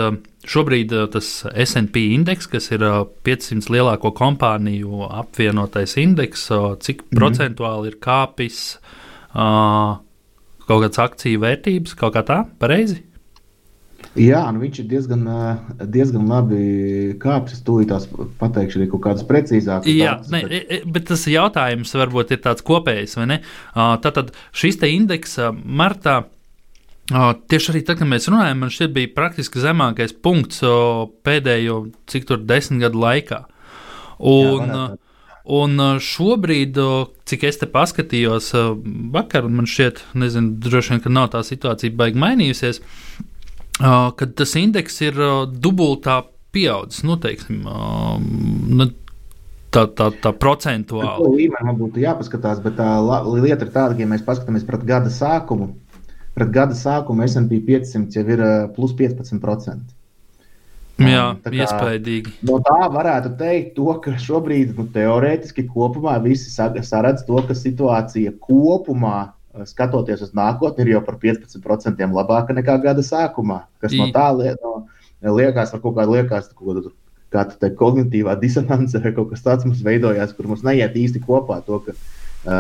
Šobrīd 0.48 0.94
tas 1.12 1.30
SP 1.60 2.06
indeks, 2.16 2.48
kas 2.48 2.70
ir 2.72 2.86
500 3.28 3.68
lielāko 3.74 4.14
kompāniju 4.16 5.10
apvienotais 5.10 5.98
indeks, 6.00 6.46
cik 6.84 7.04
mm. 7.04 7.18
procentuāli 7.20 7.92
ir 7.92 7.98
kāpis 8.00 8.62
kaut 10.68 10.84
kādas 10.84 11.02
akciju 11.04 11.44
vērtības, 11.44 11.98
kaut 12.00 12.16
kā 12.16 12.24
tā, 12.28 12.40
pareizi? 12.62 13.02
Jā, 14.18 14.40
nu 14.54 14.62
viņš 14.64 14.80
ir 14.82 14.88
diezgan, 14.90 15.26
diezgan 15.94 16.30
labi 16.30 16.62
kāpis. 17.22 17.60
Tūlīt 17.66 17.92
tās 17.92 18.08
pateikšu 18.40 18.80
arī 18.80 18.88
kaut 18.92 19.04
kādas 19.06 19.26
precīzākas. 19.30 19.90
Jā, 19.92 20.16
datus, 20.18 20.32
ne, 20.34 20.42
bet... 20.50 20.88
bet 20.96 21.06
tas 21.12 21.26
jautājums 21.30 21.94
varbūt 22.02 22.34
ir 22.34 22.42
tāds 22.46 22.66
kopējs, 22.66 23.18
vai 23.20 23.28
ne? 23.34 23.38
Tātad 23.76 24.34
šis 24.58 24.82
te 24.82 24.90
indeks 24.94 25.38
martā. 25.54 26.24
Tieši 27.08 27.72
arī 27.72 27.84
tad, 27.88 28.02
kad 28.02 28.10
mēs 28.10 28.28
runājam, 28.28 28.64
man 28.66 28.74
šķiet, 28.74 28.96
bija 28.96 29.14
praktiski 29.16 29.62
zemākais 29.64 30.16
punkts 30.26 30.66
pēdējo, 31.24 31.84
cik 32.12 32.28
tur 32.28 32.42
desmit 32.44 32.84
gadu 32.84 33.00
laikā. 33.06 33.44
Un, 34.18 34.74
Jā, 34.74 34.88
un 35.62 35.80
šobrīd, 36.04 36.82
cik 37.30 37.46
es 37.48 37.62
te 37.62 37.70
paskatījos, 37.72 38.50
vakar 39.14 39.48
man 39.48 39.70
šķiet, 39.70 40.04
nezinu, 40.20 40.58
droši 40.66 40.96
vien, 40.96 41.04
ka 41.06 41.14
nav 41.14 41.32
tā 41.38 41.46
situācija 41.48 41.96
baigi 41.96 42.20
mainījusies 42.26 42.82
kad 43.80 44.34
tas 44.38 44.56
indeks 44.58 45.02
ir 45.06 45.20
dubultā 45.54 46.22
pieaudzis. 46.56 47.04
Nu, 47.08 47.18
teiksim, 47.22 47.66
nu, 48.78 48.88
tā, 49.74 49.86
tā, 49.98 50.10
tā 50.24 50.34
procentuāli. 50.34 51.10
Tā 51.10 51.34
līmenī 51.36 51.68
man 51.70 51.78
būtu 51.80 52.02
jāpaskatās, 52.04 52.62
bet 52.64 52.80
tā 52.80 52.96
lieta 53.28 53.68
ir 53.68 53.74
tāda, 53.74 53.94
ka, 53.94 54.02
ja 54.02 54.10
mēs 54.10 54.26
paskatāmies 54.26 54.66
pret 54.68 54.88
gada 54.88 55.14
sākumu, 55.14 55.74
pret 56.38 56.56
gada 56.56 56.78
sākumu 56.78 57.28
SP 57.28 57.62
500 57.68 58.18
jau 58.20 58.26
ir 58.26 58.44
plus 58.76 58.96
15%. 58.98 59.94
Jā, 60.98 61.36
tā 61.44 61.52
kā, 61.52 61.60
iespaidīgi. 61.62 62.32
No 62.50 62.58
tā 62.66 62.88
varētu 62.90 63.36
teikt, 63.38 63.76
to, 63.76 63.92
ka 64.02 64.16
šobrīd 64.18 64.74
nu, 64.80 64.88
teorētiski 64.94 65.68
kopumā 65.70 66.16
visi 66.24 66.50
saredz 66.50 67.22
to, 67.28 67.38
ka 67.46 67.54
situācija 67.54 68.34
kopumā 68.42 69.20
skatoties 69.66 70.22
uz 70.28 70.34
nākotni, 70.38 70.86
ir 70.86 70.98
jau 70.98 71.02
par 71.06 71.18
15% 71.22 72.14
labāka 72.14 72.54
nekā 72.54 72.78
gada 72.84 73.04
sākumā. 73.06 73.64
Kas 73.82 73.96
no 73.98 74.10
tā 74.14 74.30
no, 74.62 74.74
liekas, 75.24 75.74
ar 75.74 75.82
kaut 75.82 75.96
kādu 75.98 76.18
liekas, 76.18 76.52
kaut 76.54 76.68
kādu, 76.70 76.94
kā 77.34 77.44
tā 77.60 77.72
kognitīvā 77.76 78.38
disonance 78.40 79.00
vai 79.04 79.14
kaut 79.16 79.32
kas 79.32 79.44
tāds 79.44 79.66
mums 79.68 79.82
veidojās, 79.84 80.36
kur 80.36 80.48
mums 80.52 80.64
neiet 80.68 80.96
īsti 80.96 81.24
kopā 81.26 81.60
to, 81.66 81.82
ka 81.88 81.96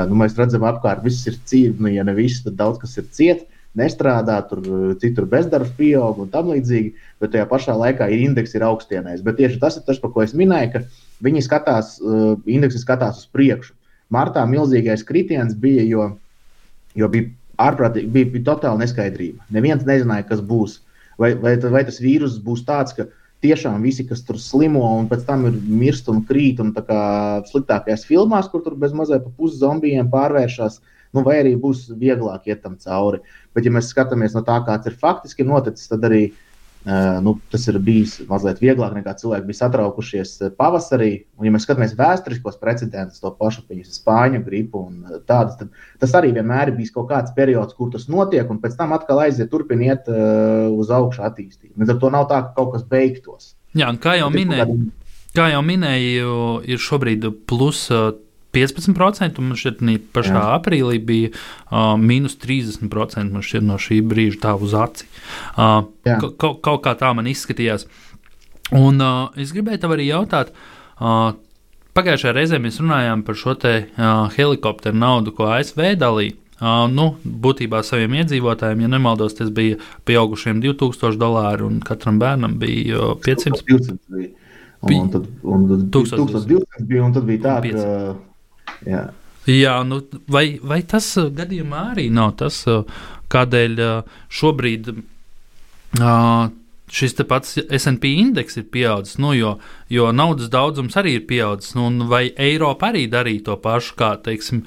nu, 0.09 0.17
mēs 0.19 0.35
redzam 0.39 0.65
apkārt, 0.67 1.05
viss 1.05 1.27
ir 1.29 1.37
ciet, 1.47 1.77
nu, 1.79 1.91
ja 1.93 2.03
ne 2.07 2.15
viss, 2.17 2.43
tad 2.43 2.57
daudz 2.59 2.81
kas 2.81 2.97
ir 2.97 3.07
ciet. 3.11 3.45
Nestrādā, 3.77 4.39
tur 4.49 4.63
citur 4.97 5.27
bezdarbs 5.29 5.69
pieaug 5.77 6.17
un 6.23 6.29
tam 6.33 6.47
līdzīgi, 6.49 6.95
bet 7.21 7.35
tajā 7.35 7.45
pašā 7.45 7.75
laikā 7.77 8.07
ir 8.09 8.23
indeks 8.25 8.55
ir 8.57 8.63
augstienējis. 8.65 9.21
Bet 9.21 9.37
tieši 9.37 9.59
tas 9.61 9.77
ir 9.77 9.83
tas, 9.85 9.99
par 10.01 10.09
ko 10.15 10.23
es 10.23 10.33
minēju, 10.33 10.71
ka 10.73 10.81
viņi 11.21 11.43
skatās, 11.45 11.91
indeksi 12.49 12.81
skatās 12.81 13.19
uz 13.21 13.27
priekšu. 13.29 13.75
Martā 14.09 14.41
milzīgais 14.49 15.03
kritiens 15.05 15.53
bija, 15.53 15.83
jo 15.85 16.07
jo 16.97 17.09
bija 17.13 17.29
ārprātīgi, 17.61 18.11
bija, 18.13 18.31
bija 18.33 18.47
totāla 18.51 18.81
neskaidrība. 18.81 19.45
Neviens 19.53 19.85
nezināja, 19.87 20.27
kas 20.29 20.43
būs. 20.45 20.81
Vai, 21.17 21.31
vai, 21.41 21.55
vai 21.57 21.83
tas 21.87 22.01
vīrus 22.01 22.37
būs 22.43 22.65
tāds, 22.67 22.93
ka 22.97 23.07
tiešām 23.45 23.81
visi, 23.85 24.05
kas 24.05 24.23
tur 24.25 24.37
slimo 24.41 24.83
un 24.97 25.07
pēc 25.09 25.25
tam 25.25 25.47
ir 25.49 25.57
mirst 25.65 26.09
un 26.13 26.23
krīt, 26.25 26.61
un 26.61 26.73
tā 26.75 26.83
kā 26.85 26.99
sliktākajās 27.49 28.05
filmās, 28.09 28.49
kur 28.51 28.63
tur 28.65 28.77
bez 28.77 28.93
mazliet 28.97 29.25
pa 29.25 29.33
puszombijiem 29.37 30.09
pārvēršas, 30.13 30.81
nu, 31.13 31.23
vai 31.25 31.39
arī 31.41 31.55
būs 31.61 31.87
vieglāk 31.97 32.49
iet 32.49 32.61
tam 32.65 32.77
cauri. 32.81 33.23
Bet, 33.57 33.65
ja 33.65 33.73
mēs 33.73 33.89
skatāmies 33.93 34.37
no 34.37 34.43
tā, 34.45 34.59
kāds 34.65 34.89
ir 34.89 34.97
faktiski 35.01 35.45
noticis, 35.47 35.89
tad 35.89 36.05
arī 36.05 36.27
Uh, 36.29 36.46
nu, 37.23 37.33
tas 37.51 37.65
ir 37.67 37.79
bijis 37.83 38.17
mazliet 38.29 38.61
vieglāk 38.63 38.93
nekā 38.95 39.13
cilvēki 39.19 39.47
bija 39.49 39.59
satraukušies 39.59 40.33
pavasarī. 40.59 41.09
Un, 41.39 41.47
ja 41.47 41.53
mēs 41.55 41.65
skatāmies 41.67 41.95
vēsturiskos 41.99 42.59
precedentus, 42.61 43.19
to 43.23 43.31
pašu 43.39 43.65
pieņemsim 43.67 43.97
spāņu 43.97 44.43
gripu 44.45 44.85
un 44.85 45.17
tādas, 45.27 45.57
tad 45.59 45.73
tas 45.99 46.15
arī 46.19 46.31
vienmēr 46.37 46.71
ir 46.71 46.77
bijis 46.77 46.93
kaut 46.95 47.09
kāds 47.11 47.33
periods, 47.35 47.75
kur 47.77 47.91
tas 47.93 48.07
notiek, 48.11 48.47
un 48.49 48.61
pēc 48.63 48.77
tam 48.79 48.95
atkal 48.95 49.23
aiziet, 49.25 49.51
turpiniet 49.51 50.07
uz 50.07 50.93
augšu 50.93 51.25
attīstību. 51.27 51.75
Līdz 51.81 51.95
ar 51.95 51.99
to 52.03 52.13
nav 52.13 52.29
tā, 52.31 52.43
ka 52.45 52.55
kaut 52.61 52.75
kas 52.77 52.87
beigtos. 52.87 53.55
Jā, 53.77 53.91
kā 54.01 54.15
jau 54.19 54.29
minēju, 54.33 54.77
kā 55.35 55.51
jau 55.53 55.65
minēju, 55.65 56.37
ir 56.69 56.81
šobrīd 56.81 57.27
plus. 57.49 57.87
Uh, 58.47 58.53
15%, 58.57 59.39
un 59.39 59.51
man 59.51 59.59
ka 59.59 59.97
pašā 60.15 60.35
Jā. 60.35 60.45
aprīlī 60.57 60.99
bija 61.03 61.31
uh, 61.33 61.95
mīnus 61.99 62.37
30% 62.41 63.27
šķiet, 63.43 63.65
no 63.65 63.77
šī 63.81 63.99
brīža 64.07 64.41
tā 64.47 64.55
uz 64.55 64.73
aci. 64.77 65.07
Uh, 65.57 65.83
ka, 66.07 66.31
kaut 66.39 66.81
kā 66.85 66.95
tā 66.97 67.13
man 67.17 67.29
izskatījās. 67.29 67.87
Un 68.75 69.03
uh, 69.03 69.27
es 69.39 69.53
gribēju 69.55 69.83
tev 69.83 69.93
arī 69.95 70.09
jautāt, 70.09 70.55
uh, 70.99 71.35
pagājušajā 71.97 72.35
reizē 72.35 72.59
mēs 72.63 72.81
runājām 72.81 73.23
par 73.27 73.37
šo 73.39 73.55
te 73.59 73.75
uh, 73.85 74.27
helikopteru 74.33 74.97
naudu, 74.97 75.35
ko 75.35 75.51
ASV 75.53 75.93
dalīja. 75.99 76.37
Uh, 76.57 76.87
nu, 76.89 77.11
būtībā 77.21 77.83
saviem 77.85 78.15
iedzīvotājiem, 78.23 78.79
ja 78.81 78.87
nemaldos, 78.89 79.35
tas 79.37 79.51
bija 79.53 79.77
pieaugušiem 80.09 80.63
2000 80.63 81.19
dolāru, 81.21 81.67
un 81.69 81.83
katram 81.85 82.17
bērnam 82.17 82.57
bija 82.57 83.11
500. 83.21 83.61
500 83.67 84.31
un, 84.81 84.93
un 84.93 85.11
tad, 85.13 85.27
un 85.45 85.67
tad 85.69 85.85
1200 85.93 86.87
bija, 86.89 87.03
un 87.05 87.13
tad 87.13 87.29
bija 87.29 87.43
tā, 87.43 87.59
5. 87.67 87.77
ka 87.77 88.26
Jā. 88.85 89.07
Jā, 89.47 89.77
nu, 89.87 90.01
vai, 90.27 90.59
vai 90.59 90.81
tas 90.83 91.07
uh, 91.19 91.29
gadījumā 91.31 91.93
arī 91.93 92.09
nav 92.11 92.33
tas, 92.41 92.59
uh, 92.67 92.83
kādēļ 93.31 93.77
uh, 93.79 94.17
šobrīd 94.27 94.91
šis 96.91 97.15
pats 97.27 97.55
SP 97.79 98.11
indeks 98.19 98.59
ir 98.59 98.65
pieaudzis, 98.71 99.17
nu, 99.23 99.31
jo, 99.35 99.53
jo 99.91 100.09
naudas 100.15 100.51
daudzums 100.51 100.95
arī 100.99 101.17
ir 101.17 101.23
pieaudzis. 101.27 101.73
Nu, 101.75 101.87
vai 102.11 102.27
Eiropa 102.35 102.91
arī 102.91 103.05
darīja 103.11 103.45
to 103.47 103.55
pašu, 103.63 103.95
kā 103.99 104.13
teiksim, 104.23 104.61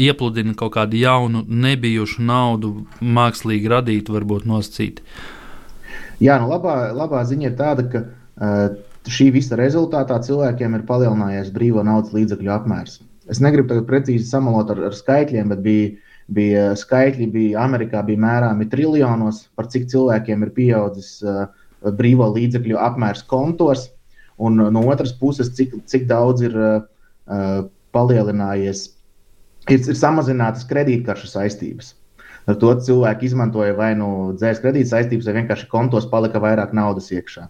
iepludina 0.00 0.54
kaut 0.56 0.74
kādu 0.76 1.00
jaunu, 1.00 1.44
nebijušu 1.48 2.24
naudu, 2.24 2.72
mākslīgi 3.00 3.72
radītu, 3.72 4.16
varbūt 4.16 4.48
nosacītu? 4.48 5.04
Jā, 6.24 6.38
nu, 6.40 6.48
labā, 6.52 6.92
labā 6.96 7.24
ziņa 7.28 7.50
ir 7.50 7.58
tāda, 7.58 7.84
ka 7.92 8.04
uh, 8.04 8.78
šī 9.08 9.30
visa 9.36 9.58
rezultātā 9.60 10.18
cilvēkiem 10.24 10.78
ir 10.78 10.88
palielinājies 10.88 11.52
brīvo 11.54 11.84
naudas 11.86 12.16
līdzekļu 12.16 12.54
apmērs. 12.54 13.00
Es 13.28 13.42
negribu 13.44 13.68
tagad 13.68 13.88
precīzi 13.88 14.26
samalot 14.28 14.70
ar, 14.72 14.80
ar 14.88 14.96
skaitļiem, 14.96 15.50
bet 15.52 15.62
bija, 15.64 15.88
bija 16.32 16.64
skaitļi, 16.80 17.28
bija 17.32 17.64
Amerikā 17.64 18.02
bija 18.06 18.22
mērāmi 18.24 18.68
triljonos, 18.72 19.44
par 19.58 19.68
cik 19.72 19.88
cilvēkiem 19.92 20.46
ir 20.46 20.54
pieaudzis 20.56 21.18
uh, 21.24 21.44
brīvo 21.98 22.30
līdzekļu 22.34 22.80
apmērs 22.80 23.26
kontos, 23.28 23.88
un 24.38 24.56
no 24.72 24.84
otras 24.88 25.12
puses, 25.18 25.50
cik, 25.56 25.76
cik 25.90 26.08
daudz 26.08 26.46
ir 26.46 26.56
uh, 26.56 26.80
palielinājies, 27.94 28.84
ir, 29.68 29.80
ir 29.82 29.98
samazinātas 29.98 30.66
kredītkaršu 30.70 31.30
saistības. 31.34 31.94
Ar 32.48 32.56
to 32.56 32.70
cilvēki 32.80 33.28
izmantoja 33.28 33.74
vai 33.76 33.90
nu 33.98 34.32
dzēs 34.38 34.62
kredīt 34.62 34.88
saistības, 34.88 35.28
vai 35.28 35.42
vienkārši 35.42 35.68
kontos 35.68 36.08
palika 36.08 36.40
vairāk 36.40 36.72
naudas 36.76 37.10
iekšā. 37.12 37.44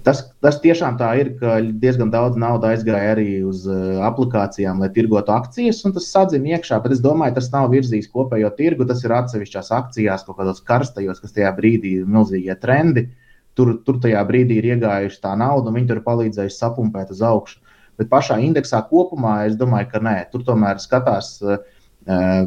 Tas, 0.00 0.22
tas 0.40 0.56
tiešām 0.62 0.94
tā 0.96 1.10
ir, 1.20 1.34
ka 1.36 1.58
diezgan 1.60 2.08
daudz 2.12 2.38
naudas 2.40 2.78
aizgāja 2.78 3.10
arī 3.12 3.42
uz 3.44 3.66
uh, 3.68 3.98
aplikācijām, 4.06 4.80
lai 4.80 4.88
tirgotu 4.94 5.34
akcijas, 5.34 5.82
un 5.84 5.92
tas 5.92 6.06
sadzina 6.08 6.54
iekšā. 6.54 6.78
Bet 6.80 6.94
es 6.96 7.02
domāju, 7.04 7.36
tas 7.36 7.50
nav 7.52 7.68
virzījis 7.74 8.08
kopējo 8.14 8.48
tirgu. 8.56 8.86
Tas 8.88 9.04
ir 9.04 9.12
atsevišķās 9.18 9.68
akcijās, 9.76 10.24
kaut 10.24 10.38
kādos 10.40 10.64
karstajos, 10.64 11.20
kas 11.20 11.36
tajā 11.36 11.52
brīdī 11.58 11.98
ir 12.00 12.08
milzīgie 12.08 12.56
trendi. 12.62 13.10
Tur, 13.52 13.74
tur 13.84 14.00
tajā 14.00 14.22
brīdī 14.24 14.62
ir 14.62 14.70
iegājuši 14.72 15.20
tā 15.26 15.34
nauda, 15.36 15.68
un 15.68 15.76
viņi 15.76 15.92
tur 15.92 16.00
palīdzējuši 16.06 16.56
sapumpēt 16.56 17.12
uz 17.12 17.20
augšu. 17.28 17.60
Bet 18.00 18.08
pašā 18.08 18.40
indeksā 18.40 18.80
kopumā 18.88 19.42
es 19.50 19.60
domāju, 19.60 19.90
ka 19.92 20.00
nē, 20.00 20.16
tur 20.32 20.46
tomēr 20.46 20.80
skatās. 20.80 21.36
Uh, 21.44 21.60
Eh, 22.06 22.46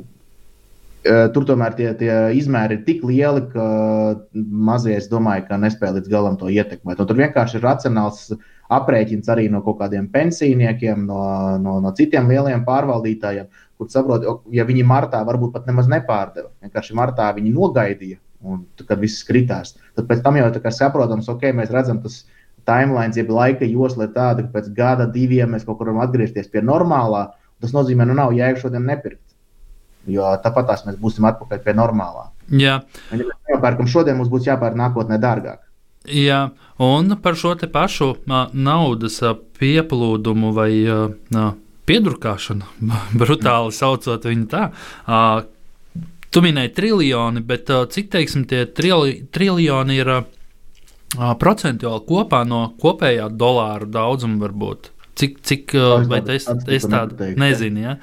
tur 1.06 1.46
tomēr 1.46 1.76
tie, 1.78 1.92
tie 2.00 2.14
izmēri 2.38 2.80
ir 2.80 2.84
tik 2.88 3.04
lieli, 3.06 3.44
ka 3.52 3.66
mazie, 4.34 4.96
es 4.98 5.08
domāju, 5.12 5.46
ka 5.50 5.60
nespēja 5.62 6.00
līdz 6.00 6.12
galam 6.12 6.38
to 6.40 6.50
ietekmēt. 6.50 7.00
Un 7.02 7.10
tur 7.10 7.20
vienkārši 7.20 7.60
ir 7.60 7.66
racionāls 7.66 8.28
aprēķins 8.74 9.30
arī 9.30 9.46
no 9.54 9.62
kaut 9.66 9.78
kādiem 9.84 10.08
pensijniekiem, 10.12 11.06
no, 11.06 11.22
no, 11.62 11.78
no 11.84 11.94
citiem 11.98 12.30
lieliem 12.32 12.66
pārvaldītājiem, 12.66 13.50
kur 13.78 13.92
saprot, 13.94 14.26
ja 14.56 14.66
viņi 14.66 14.86
martā 14.88 15.22
varbūt 15.28 15.54
pat 15.54 15.70
nemaz 15.70 15.90
nepārdeva. 15.92 16.50
Vienkārši 16.66 16.98
martā 16.98 17.30
viņi 17.38 17.54
nogaidīja, 17.54 18.18
un 18.46 18.64
kad 18.82 19.02
viss 19.02 19.26
kritās. 19.28 19.76
Tad 19.98 20.10
pēc 20.10 20.24
tam 20.26 20.40
jau 20.42 20.50
tā 20.56 20.64
kā 20.64 20.74
saprotams, 20.74 21.30
ok, 21.30 21.52
mēs 21.60 21.74
redzam, 21.76 22.02
tas 22.02 22.24
timelines, 22.66 23.20
jeb 23.20 23.30
laika 23.30 23.68
josla 23.70 24.08
ir 24.08 24.16
tāda, 24.16 24.48
ka 24.48 24.58
pēc 24.58 24.74
gada, 24.74 25.06
diviem 25.12 25.54
mēs 25.54 25.68
kaut 25.68 25.78
kur 25.78 25.92
varam 25.92 26.02
atgriezties 26.08 26.50
pie 26.50 26.66
normālā. 26.66 27.28
Tas 27.62 27.72
nozīmē, 27.76 28.04
ka 28.04 28.10
nu 28.10 28.18
nav 28.18 28.34
jēga 28.36 28.66
šodien 28.66 28.90
nepirkt. 28.90 29.25
Jo 30.12 30.36
tāpat 30.44 30.70
tās 30.70 30.86
mēs 30.88 30.98
būsim 31.02 31.26
atpakaļ 31.30 31.62
pie 31.66 31.74
normālā. 31.78 32.28
Jā. 32.54 32.80
Ja 33.10 33.22
mēs 33.22 33.38
nopērkam 33.50 33.90
šodien, 33.90 34.20
mums 34.20 34.30
būs 34.30 34.46
jāpērk 34.50 34.78
nākotnē 34.78 35.18
dārgāk. 35.22 35.64
Jā, 36.06 36.52
un 36.78 37.16
par 37.22 37.38
šo 37.40 37.56
pašu 37.74 38.12
naudas 38.54 39.18
pieplūdumu 39.58 40.54
vai 40.54 40.70
piedrukāšanu, 41.90 42.70
brutāli 43.20 43.74
saucot 43.74 44.26
viņu 44.30 44.48
tā. 44.52 44.70
Tu 46.30 46.44
minēji 46.44 46.74
triljoni, 46.76 47.42
bet 47.48 47.70
cik 47.94 48.10
teiksim, 48.12 48.44
tie 48.50 48.66
trili, 48.68 49.22
triljoni 49.32 49.98
ir 50.02 50.12
procentuāli 51.40 52.04
kopā 52.10 52.44
no 52.48 52.68
kopējā 52.82 53.30
dolāra 53.32 53.88
daudzuma 53.88 54.44
varbūt? 54.44 54.92
Cik, 55.16 55.38
cik 55.48 55.76
vai 56.10 56.20
es, 56.36 56.50
es 56.68 56.88
tādu 56.92 57.32
nezinu? 57.40 57.86
Ja? 57.86 57.94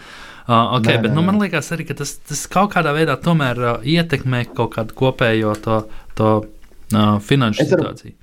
Uh, 0.43 0.75
okay, 0.79 0.97
nē, 0.97 1.03
bet 1.05 1.13
nē, 1.13 1.17
nu, 1.19 1.23
man 1.27 1.39
liekas, 1.39 1.69
arī 1.75 1.87
tas, 1.95 2.17
tas 2.27 2.41
kaut 2.51 2.73
kādā 2.75 2.91
veidā 2.97 3.15
tomēr 3.21 3.61
uh, 3.63 3.77
ietekmē 3.87 4.43
kaut 4.57 4.75
kādu 4.75 4.97
kopējo 4.99 5.55
to, 5.63 5.79
to 6.19 6.33
uh, 6.43 7.17
finanšu 7.23 7.69
situāciju? 7.71 8.17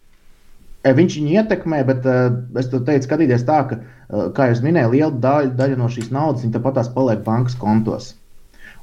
Viņš 0.83 1.15
viņu 1.19 1.31
ietekmē, 1.39 1.79
bet 1.87 2.05
uh, 2.07 2.27
es 2.59 2.67
teicu, 2.71 3.05
skatīties 3.07 3.47
tā, 3.47 3.61
ka, 3.71 3.79
uh, 3.79 4.27
kā 4.35 4.49
jau 4.51 4.59
minēju, 4.67 4.91
liela 4.97 5.11
daļa, 5.25 5.53
daļa 5.59 5.79
no 5.79 5.87
šīs 5.91 6.11
naudas 6.15 6.43
tāpat 6.51 6.79
tās 6.79 6.91
paliek 6.91 7.23
bankas 7.23 7.55
kontos. 7.59 8.13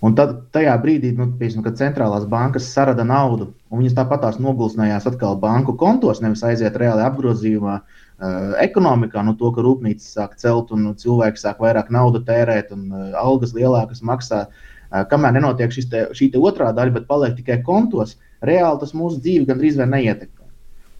Un 0.05 0.15
tad, 0.17 0.33
tajā 0.53 0.75
brīdī, 0.83 1.15
nu, 1.17 1.31
piemēram, 1.39 1.63
kad 1.65 1.79
centrālās 1.79 2.27
bankas 2.29 2.69
sarada 2.69 3.05
naudu, 3.07 3.49
un 3.73 3.81
viņas 3.81 3.95
tāpat 3.97 4.27
tās 4.27 4.41
nogulsnējās 4.43 5.07
atkal 5.09 5.39
banku 5.41 5.73
kontos, 5.81 6.21
nevis 6.21 6.45
aiziet 6.45 6.77
reāli 6.77 7.05
apgrozījumā, 7.07 7.77
uh, 7.81 8.51
ekonomikā, 8.61 9.23
no 9.25 9.33
nu, 9.33 9.39
to, 9.41 9.51
ka 9.57 9.65
rūpnīcas 9.65 10.11
sāk 10.19 10.37
celt 10.43 10.73
un 10.77 10.91
cilvēki 11.01 11.41
sāk 11.41 11.63
vairāk 11.65 11.89
naudu 11.95 12.21
tērēt 12.29 12.75
un 12.77 12.91
uh, 12.93 13.07
algas 13.23 13.55
lielākas 13.57 14.05
maksā. 14.05 14.45
Uh, 14.51 15.07
kamēr 15.09 15.39
nenotiek 15.39 15.73
te, 15.89 16.05
šī 16.19 16.29
te 16.35 16.43
otrā 16.45 16.75
daļa, 16.77 16.99
bet 16.99 17.09
paliek 17.09 17.39
tikai 17.39 17.63
kontos, 17.65 18.19
reāli 18.45 18.83
tas 18.83 18.93
mūsu 18.93 19.23
dzīvi 19.25 19.49
gandrīz 19.49 19.81
neietekmē. 19.81 20.45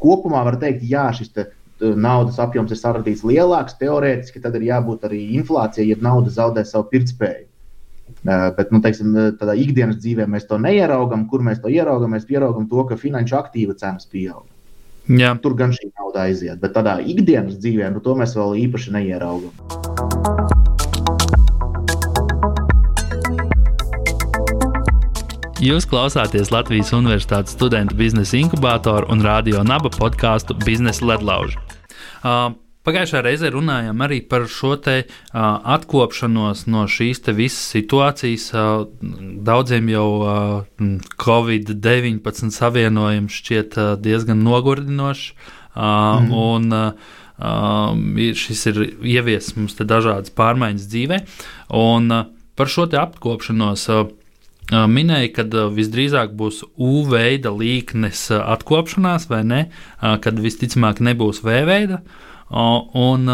Kopumā 0.01 0.41
var 0.49 0.57
teikt, 0.61 0.89
jā, 0.89 1.11
šis 1.17 1.35
te, 1.37 1.51
naudas 1.81 2.39
apjoms 2.41 2.73
ir 2.73 2.81
saradīts 2.81 3.25
lielāks, 3.27 3.77
teorētiski 3.81 4.41
tad 4.41 4.57
ir 4.57 4.71
jābūt 4.71 5.05
arī 5.09 5.21
inflācijai, 5.37 5.91
ja 5.91 6.01
nauda 6.01 6.33
zaudē 6.33 6.65
savu 6.65 6.89
pirktspēju. 6.93 7.45
Bet, 8.27 8.73
nu, 8.75 8.81
teiksim, 8.83 9.15
tādā 9.39 9.55
ikdienas 9.55 10.01
dzīvē 10.03 10.27
mēs 10.27 10.49
to 10.51 10.59
neieraugām. 10.59 11.29
Kur 11.31 11.45
mēs 11.47 11.61
to 11.63 11.71
ieraugām? 11.71 12.17
Mēs 12.17 12.27
ieraugām 12.27 12.67
to, 12.71 12.83
ka 12.89 12.99
finanšu 12.99 13.39
aktīva 13.39 13.77
cenas 13.79 14.09
pieaug. 14.11 14.43
Jā. 15.07 15.37
Tur 15.39 15.55
gan 15.55 15.71
šī 15.71 15.93
nauda 15.93 16.25
aiziet, 16.27 16.59
bet 16.59 16.75
tādā 16.75 16.97
ikdienas 16.99 17.61
dzīvē 17.63 17.93
nu, 17.95 18.03
to 18.03 18.17
mēs 18.19 18.35
vēl 18.35 18.57
īpaši 18.67 18.97
neieraugām. 18.97 19.55
Jūs 25.63 25.87
klausāties 25.89 26.51
Latvijas 26.53 26.91
Universitātes 26.93 27.55
studentu 27.55 27.95
biznesa 27.97 28.37
inkubatoru 28.37 29.09
un 29.15 29.23
radio 29.25 29.63
naba 29.65 29.89
podkāstu 29.95 30.59
Biznesa 30.67 31.07
ledlauži. 31.07 31.57
Uh, 32.27 32.51
Pagājušā 32.87 33.19
reizē 33.27 33.49
runājām 33.51 34.03
arī 34.05 34.21
par 34.31 34.45
šo 34.47 34.77
te, 34.79 35.01
uh, 35.03 35.47
atkopšanos 35.75 36.69
no 36.71 36.85
šīs 36.87 37.19
visas 37.35 37.65
situācijas. 37.75 38.45
Uh, 38.55 38.85
daudziem 39.43 39.89
jau 39.91 40.07
uh, 40.23 40.91
Covid-19 41.19 42.55
savienojums 42.55 43.39
šķiet 43.41 43.75
uh, 43.83 43.89
diezgan 43.99 44.45
nogurdinošs. 44.47 45.33
Uh, 45.75 45.83
mm. 45.83 46.31
un, 46.39 46.77
uh, 46.79 48.37
šis 48.39 48.63
ir 48.71 48.79
ieviesis 49.03 49.57
mums 49.59 49.75
dažādas 49.83 50.31
pārmaiņas 50.39 50.87
dzīvē. 50.93 51.19
Un, 51.75 52.07
uh, 52.15 52.31
par 52.55 52.71
šo 52.71 52.87
atkopšanos 52.87 53.89
uh, 53.97 54.05
minēja, 54.71 55.33
ka 55.41 55.67
visdrīzāk 55.75 56.39
būs 56.39 56.63
U 56.79 57.03
veida 57.11 57.51
līknes 57.51 58.29
atkopšanās, 58.39 59.27
vai 59.31 59.43
ne? 59.47 59.61
Kad 59.99 60.39
visticamāk 60.43 61.03
nebūs 61.03 61.43
V 61.43 61.61
veida. 61.67 62.01
Uh, 62.07 62.23
Un 62.51 63.31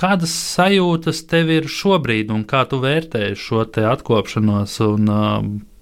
kādas 0.00 0.32
sajūtas 0.54 1.24
tev 1.28 1.52
ir 1.54 1.68
šobrīd, 1.70 2.32
un 2.32 2.44
kā 2.48 2.64
tu 2.68 2.80
vērtē 2.82 3.32
šo 3.36 3.64
atkopšanos 3.64 4.78
un 4.86 5.12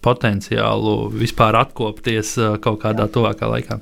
potenciālu 0.05 0.97
vispār 1.11 1.59
atkopties 1.59 2.37
kaut 2.63 2.83
kādā 2.85 3.09
tuvākā 3.11 3.51
laikā? 3.51 3.81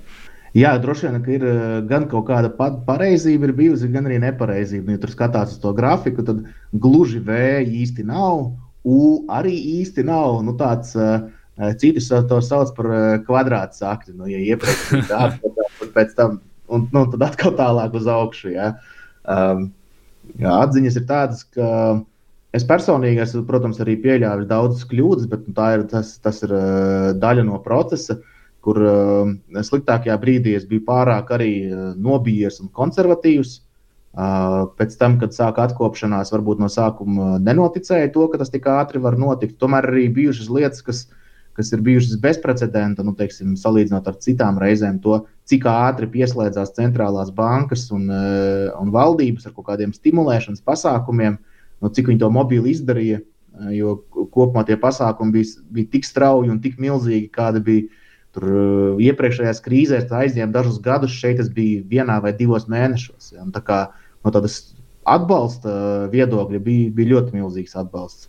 Jā, 0.56 0.70
droši 0.80 1.10
vien, 1.10 1.16
ir 1.34 1.42
gan 1.88 2.06
kaut 2.08 2.30
kāda 2.30 2.48
pareizība, 2.56 3.50
ir 3.50 3.58
bijusi, 3.58 3.90
gan 3.92 4.08
arī 4.08 4.16
nepareizība. 4.22 4.94
Ja 4.94 5.02
tur 5.02 5.12
skatās 5.12 5.52
uz 5.52 5.60
to 5.60 5.74
grafiku, 5.76 6.24
tad 6.24 6.46
gluži 6.72 7.20
V 7.20 7.42
īsti 7.82 8.06
nav, 8.08 8.54
U 8.86 9.26
arī 9.34 9.54
īsti 9.82 10.04
nav. 10.06 10.40
Nu, 10.46 10.54
tāds, 10.58 10.94
Citi 11.80 12.02
to 12.28 12.38
sauc 12.44 12.74
par 12.76 12.88
kvadrātu 13.26 13.80
sakti. 13.80 14.12
Nu, 14.14 14.28
ja 14.30 14.38
iepriekš 14.38 14.90
bija 14.92 15.06
tāds, 15.08 15.40
tad 15.80 15.94
pēc 15.94 16.12
tam 16.18 16.36
un 16.68 16.84
nu, 16.92 17.06
tad 17.12 17.24
atkal 17.26 17.54
tālāk 17.58 17.96
uz 17.96 18.06
augšu. 18.10 18.52
Ja. 18.54 18.74
Um, 19.26 19.66
jā, 20.38 20.52
atziņas 20.52 21.00
ir 21.00 21.04
tādas, 21.08 21.42
ka 21.54 21.68
es 22.56 22.64
personīgi, 22.68 23.22
esmu, 23.24 23.44
protams, 23.48 23.80
arī 23.82 23.98
pieļāvis 24.04 24.48
daudzas 24.50 24.86
kļūdas, 24.90 25.28
bet 25.32 25.44
nu, 25.50 25.54
ir, 25.76 25.84
tas, 25.90 26.16
tas 26.22 26.42
ir 26.46 26.54
uh, 26.56 27.10
daļa 27.18 27.46
no 27.48 27.60
procesa, 27.64 28.18
kur 28.66 28.80
uh, 28.82 29.34
sliktākajā 29.66 30.16
brīdī 30.22 30.56
es 30.58 30.66
biju 30.68 30.86
pārāk 30.88 31.34
arī 31.36 31.52
uh, 31.68 31.92
nobijies 31.94 32.60
un 32.62 32.72
konservatīvs. 32.74 33.60
Uh, 34.16 34.70
pēc 34.78 34.94
tam, 34.96 35.18
kad 35.20 35.34
sāka 35.36 35.66
atkopšanās, 35.66 36.30
varbūt 36.32 36.62
no 36.62 36.70
sākuma 36.72 37.34
nenoticēja 37.36 38.08
to, 38.14 38.24
ka 38.32 38.40
tas 38.40 38.48
tik 38.48 38.64
ātri 38.72 39.02
var 39.04 39.18
notikt. 39.20 39.58
Tomēr 39.60 39.90
arī 39.90 40.06
bijušas 40.08 40.48
lietas, 40.48 40.80
kas 40.86 41.02
uh, 41.04 41.25
kas 41.56 41.72
ir 41.72 41.80
bijušas 41.84 42.18
bezprecedenta, 42.20 43.04
nu, 43.06 43.14
teiksim, 43.16 43.54
salīdzinot 43.56 44.08
ar 44.10 44.18
citām 44.20 44.58
reizēm, 44.60 44.98
to, 45.02 45.22
cik 45.48 45.64
ātri 45.70 46.08
pieslēdzās 46.12 46.74
centrālās 46.76 47.32
bankas 47.34 47.86
un, 47.96 48.10
eh, 48.12 48.68
un 48.76 48.92
valdības 48.92 49.48
ar 49.48 49.54
kaut 49.56 49.70
kādiem 49.70 49.94
stimulēšanas 49.96 50.64
pasākumiem, 50.66 51.38
nu, 51.80 51.88
cik 51.88 52.12
viņi 52.12 52.20
to 52.20 52.30
mobili 52.30 52.74
izdarīja. 52.74 53.22
Eh, 53.22 53.70
jo 53.78 53.96
kopumā 54.12 54.66
tie 54.66 54.76
pasākumi 54.76 55.32
bija, 55.32 55.62
bija 55.72 55.92
tik 55.92 56.04
strauji 56.04 56.50
un 56.52 56.60
tik 56.60 56.76
milzīgi, 56.76 57.30
kādi 57.32 57.64
bija 57.64 57.88
tur 58.36 58.44
eh, 58.44 59.04
iepriekšējās 59.08 59.64
krīzēs. 59.64 60.08
Tā 60.10 60.26
aizņēma 60.26 60.52
dažus 60.52 60.80
gadus, 60.84 61.16
šeit 61.16 61.38
tas 61.40 61.48
bija 61.48 61.82
vienā 61.88 62.20
vai 62.20 62.34
divos 62.36 62.68
mēnešos. 62.68 63.32
Ja? 63.32 63.48
Tā 63.54 63.64
kā 63.64 63.80
no 64.24 64.30
tādas 64.34 64.76
atbalsta 65.06 66.10
viedokļa 66.12 66.60
bija, 66.60 66.90
bija 66.92 67.14
ļoti 67.14 67.38
milzīgs 67.38 67.76
atbalsts. 67.78 68.28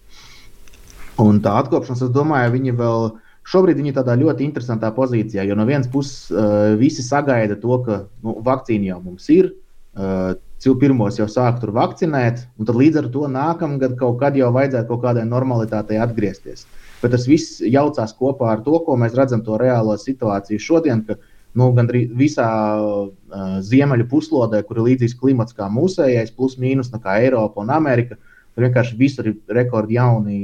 Un 1.22 1.40
tā 1.42 1.56
atkopšanās, 1.64 2.04
es 2.06 2.14
domāju, 2.14 2.54
viņi 2.54 2.74
vēl 2.78 3.08
šobrīd 3.48 3.80
viņi 3.80 3.94
tādā 3.96 4.18
ļoti 4.20 4.46
interesantā 4.46 4.92
pozīcijā, 4.94 5.46
jo 5.48 5.56
no 5.58 5.66
vienas 5.66 5.90
puses 5.90 6.28
uh, 6.34 6.76
visi 6.78 7.06
sagaida 7.06 7.58
to, 7.62 7.80
ka 7.86 8.04
nu, 8.26 8.36
vakcīna 8.46 8.92
jau 8.92 9.00
mums 9.06 9.30
ir. 9.34 9.54
Uh, 9.98 10.36
Pirmos 10.82 11.20
jau 11.20 11.28
sāk 11.30 11.60
tur 11.62 11.70
vakcinēt, 11.76 12.42
un 12.58 12.68
tad 12.68 12.76
līdz 12.80 12.98
ar 13.04 13.08
to 13.14 13.28
nākamgad 13.30 13.94
kaut 14.00 14.18
kad 14.24 14.36
jau 14.36 14.50
vajadzētu 14.56 14.90
kaut 14.90 15.04
kādai 15.04 15.24
normalitātei 15.30 16.00
atgriezties. 16.02 16.66
Bet 16.98 17.14
tas 17.14 17.28
viss 17.30 17.60
jaucās 17.62 18.16
kopā 18.18 18.50
ar 18.56 18.64
to, 18.66 18.80
ko 18.84 18.96
mēs 18.98 19.14
redzam, 19.16 19.44
to 19.46 19.60
reālo 19.62 19.94
situāciju 20.02 20.60
šodien, 20.60 21.04
ka 21.06 21.16
nu, 21.58 21.70
gandrīz 21.78 22.10
visā 22.18 22.50
uh, 22.82 23.60
ziemeļu 23.70 24.10
puslodē, 24.10 24.64
kur 24.66 24.82
ir 24.82 24.90
līdzīgs 24.90 25.16
klimats 25.22 25.56
kā 25.56 25.70
mūsējais, 25.72 26.34
plus 26.34 26.58
mīnus 26.62 26.90
kā 26.98 27.20
Eiropa 27.22 27.62
un 27.62 27.72
Amerika, 27.78 28.18
uh, 28.18 28.27
Tur 28.58 28.66
vienkārši 28.66 28.96
visur 28.98 29.28
ir 29.30 29.36
rekordi 29.54 30.00
jauni 30.00 30.38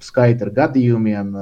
skaiti 0.00 0.40
ar 0.46 0.50
gadījumiem, 0.56 1.34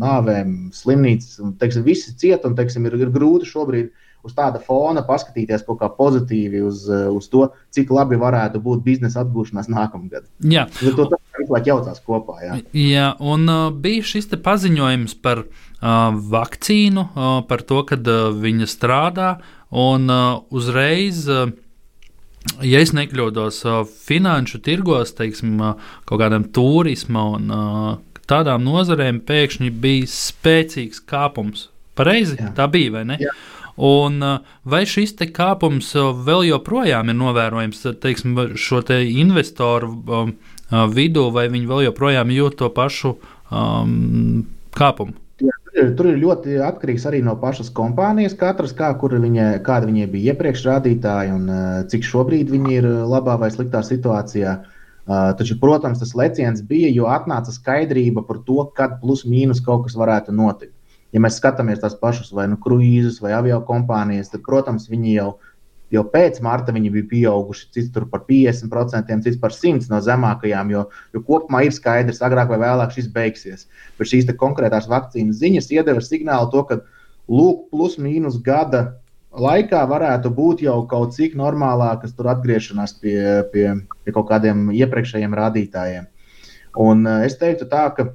nāvēm, 0.00 0.54
slimnīcas. 0.72 1.34
Un, 1.44 1.50
teiksim, 1.60 1.82
visi 1.84 2.14
ciet 2.16 2.46
un 2.48 2.54
teiksim, 2.56 2.86
ir, 2.88 2.96
ir 2.96 3.10
grūti 3.12 3.50
šobrīd 3.50 3.90
uz 4.24 4.32
tāda 4.32 4.56
fona 4.64 5.02
paskatīties 5.04 5.66
kaut 5.66 5.82
kā 5.82 5.90
pozitīvi 5.92 6.62
uz, 6.64 6.86
uz 6.88 7.28
to, 7.28 7.50
cik 7.76 7.92
labi 7.92 8.16
varētu 8.20 8.62
būt 8.64 8.80
biznesa 8.86 9.20
atgūšanās 9.20 9.68
nākamgad. 9.68 10.30
Jā, 10.40 10.64
to 10.80 11.10
tas 11.12 11.20
visu 11.36 11.52
laiku 11.52 11.74
jaucās 11.74 12.00
kopā. 12.06 12.38
Jā, 12.46 12.56
jā 12.72 13.10
un 13.20 13.44
uh, 13.52 13.66
bija 13.68 14.06
šis 14.14 14.30
paziņojums 14.46 15.18
par 15.20 15.44
uh, 15.44 16.08
vakcīnu, 16.32 17.04
uh, 17.10 17.34
par 17.50 17.66
to, 17.68 17.82
ka 17.84 18.00
uh, 18.00 18.30
viņa 18.32 18.70
strādā, 18.72 19.34
un 19.68 20.08
uh, 20.08 20.40
uzreiz. 20.56 21.26
Uh, 21.28 21.52
ja 22.64 22.80
es 22.84 22.92
nekļūdos, 22.96 23.62
finanšu 24.06 24.60
tirgos, 24.64 25.14
teiksim, 25.18 25.56
kaut 26.08 26.20
kādam 26.20 26.46
turisma 26.54 27.26
un 27.38 27.50
tādām 28.28 28.64
nozarēm 28.66 29.20
pēkšņi 29.26 29.70
bija 29.84 30.08
spēcīgs 30.10 31.02
kāpums. 31.08 31.68
Pareizi, 31.94 32.38
Jā. 32.40 32.50
tā 32.56 32.66
bija, 32.70 32.96
vai 32.96 33.04
ne? 33.12 33.18
Jā. 33.22 33.34
Un 33.84 34.22
vai 34.62 34.82
šis 34.86 35.16
kāpums 35.34 35.90
vēl 35.94 36.46
joprojām 36.52 37.10
ir 37.10 37.18
novērojams 37.18 37.82
teiksim, 38.02 38.36
šo 38.54 38.82
te 38.86 39.00
investoru 39.10 39.90
vidū, 40.94 41.26
vai 41.34 41.48
viņi 41.50 41.70
vēl 41.70 41.84
joprojām 41.88 42.30
jūt 42.34 42.58
to 42.62 42.70
pašu 42.74 43.16
um, 43.50 44.46
kāpumu? 44.78 45.18
Tur 45.98 46.08
ir 46.10 46.20
ļoti 46.22 46.58
atkarīgs 46.64 47.04
arī 47.10 47.20
no 47.26 47.34
pašas 47.40 47.70
kompānijas. 47.74 48.36
Katras, 48.38 48.72
kā, 48.76 48.92
viņa, 48.98 49.46
kāda 49.66 49.88
viņai 49.90 50.06
bija 50.12 50.34
iepriekš 50.34 50.64
rādītāji 50.68 51.34
un 51.34 51.48
uh, 51.50 51.82
cik 51.90 52.06
šobrīd 52.08 52.52
viņi 52.52 52.78
ir 52.78 52.88
labā 53.10 53.36
vai 53.40 53.50
sliktā 53.54 53.82
situācijā. 53.86 54.54
Uh, 55.04 55.32
taču, 55.36 55.58
protams, 55.60 56.00
tas 56.00 56.14
leciens 56.16 56.62
bija, 56.64 56.88
jo 56.94 57.10
atnāca 57.12 57.52
skaidrība 57.52 58.24
par 58.24 58.40
to, 58.46 58.62
kad 58.76 59.00
plus 59.02 59.26
mīnus 59.28 59.60
kaut 59.64 59.84
kas 59.86 59.98
varētu 60.00 60.32
notikt. 60.32 60.72
Ja 61.14 61.20
mēs 61.22 61.36
skatāmies 61.38 61.82
tās 61.82 61.94
pašas 62.00 62.32
vai 62.34 62.48
nu 62.50 62.56
kruīzus 62.58 63.20
vai 63.22 63.36
avio 63.36 63.60
kompānijas, 63.68 64.32
tad, 64.32 64.42
protams, 64.46 64.88
viņi 64.90 65.18
jau 65.18 65.28
ir 65.36 65.53
Jau 65.94 66.02
pēc 66.10 66.40
marta 66.42 66.74
viņi 66.74 66.90
bija 66.96 67.08
pieauguši, 67.12 67.68
cits 67.76 67.92
par 68.10 68.24
50%, 68.28 69.14
cits 69.26 69.38
par 69.40 69.54
100% 69.54 69.92
no 69.92 70.00
zemākajām, 70.02 70.72
jo, 70.74 70.84
jo 71.14 71.22
kopumā 71.28 71.62
ir 71.68 71.76
skaidrs, 71.76 72.22
agrāk 72.26 72.50
vai 72.50 72.60
vēlāk 72.64 72.96
šis 72.96 73.08
beigsies. 73.14 73.68
Bet 73.98 74.10
šīs 74.10 74.28
konkrētās 74.40 74.90
vakcīnas 74.90 75.40
ziņas 75.42 75.70
iedeva 75.76 76.02
signālu 76.04 76.50
to, 76.52 76.66
ka 76.68 76.80
lūk, 77.30 77.68
plus 77.70 77.96
mīnus 78.02 78.40
gada 78.42 78.88
laikā 79.34 79.82
varētu 79.90 80.30
būt 80.34 80.62
jau 80.64 80.76
kaut 80.90 81.14
cik 81.16 81.34
normālākas 81.38 82.14
atgriešanās 82.14 82.98
pie, 83.00 83.18
pie, 83.52 83.66
pie 84.04 84.14
kaut 84.14 84.28
kādiem 84.30 84.68
iepriekšējiem 84.74 85.34
rādītājiem. 85.34 86.10
Un 86.78 87.06
eh, 87.06 87.24
es 87.28 87.38
teiktu 87.38 87.68
tā, 87.70 87.86
ka 87.94 88.10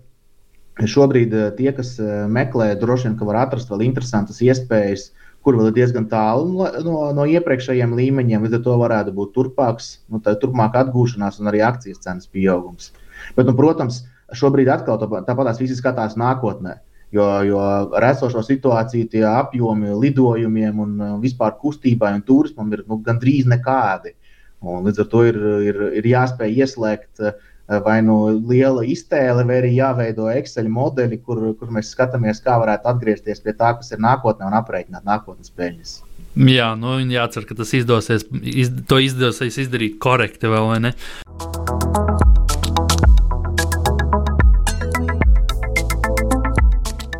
šobrīd 0.80 1.34
eh, 1.36 1.50
tie, 1.58 1.72
kas 1.76 1.96
eh, 2.00 2.26
meklē, 2.28 2.74
droši 2.80 3.10
vien 3.10 3.18
var 3.28 3.44
atrast 3.46 3.72
vēl 3.72 3.86
interesantas 3.88 4.42
iespējas 4.44 5.10
kur 5.46 5.58
vēl 5.58 5.70
ir 5.72 5.78
diezgan 5.78 6.08
tālu 6.12 6.68
no, 6.84 6.98
no, 7.16 7.26
iepriekšējiem 7.26 7.96
līmeņiem. 7.98 8.46
Līdz 8.46 8.60
ar 8.60 8.64
to 8.66 8.76
varētu 8.82 9.16
būt 9.16 9.34
turpāks, 9.38 9.92
nu, 10.12 10.22
turpmāk 10.24 10.78
atgūšanās 10.82 11.40
un 11.42 11.52
arī 11.52 11.64
akcijas 11.66 12.04
cenas 12.04 12.30
pieaugums. 12.32 12.92
Bet, 13.38 13.48
nu, 13.48 13.56
protams, 13.58 14.04
šobrīd 14.36 14.70
atkal 14.72 15.00
tāpat 15.02 15.46
tās 15.50 15.62
visi 15.62 15.78
skatās 15.80 16.18
nākotnē. 16.20 16.80
Jo, 17.16 17.26
jo 17.42 17.58
ar 17.98 18.06
esošo 18.12 18.44
situāciju 18.46 19.08
tie 19.10 19.24
apjomi 19.26 19.96
lidojumiem 19.98 20.82
un 20.84 21.00
vispār 21.24 21.56
kustībai 21.58 22.12
un 22.20 22.26
turismam 22.28 22.70
ir 22.76 22.84
nu, 22.86 23.00
gandrīz 23.06 23.50
nekādi. 23.50 24.14
Un 24.62 24.86
līdz 24.86 25.02
ar 25.02 25.08
to 25.10 25.24
ir, 25.26 25.40
ir, 25.72 25.80
ir 26.02 26.10
jāspēj 26.12 26.62
ieslēgt 26.62 27.24
uh, 27.24 27.40
vai 27.86 28.00
nu 28.02 28.18
liela 28.50 28.84
iztēle, 28.88 29.46
vai 29.46 29.60
arī 29.62 29.74
jāveido 29.78 30.30
Excel 30.34 30.70
modeļi, 30.74 31.22
kur, 31.26 31.42
kur 31.60 31.74
mēs 31.74 31.94
skatāmies, 31.94 32.42
kā 32.46 32.58
varētu 32.62 32.90
atgriezties 32.90 33.44
pie 33.46 33.54
tā, 33.54 33.76
kas 33.78 33.94
ir 33.94 34.02
nākotnē 34.02 34.50
un 34.50 34.58
aprēķināt 34.58 35.06
nākotnes 35.06 35.54
peļņas. 35.54 36.00
Jā, 36.40 36.72
nu, 36.80 36.98
jācer, 37.12 37.46
ka 37.46 37.58
tas 37.58 37.74
izdosies, 37.78 38.26
iz, 38.42 38.72
to 38.90 39.00
izdosies 39.02 39.58
izdarīt 39.66 40.00
korekti 40.02 40.50
vēl, 40.50 40.70
vai 40.72 40.80
ne? 40.88 40.94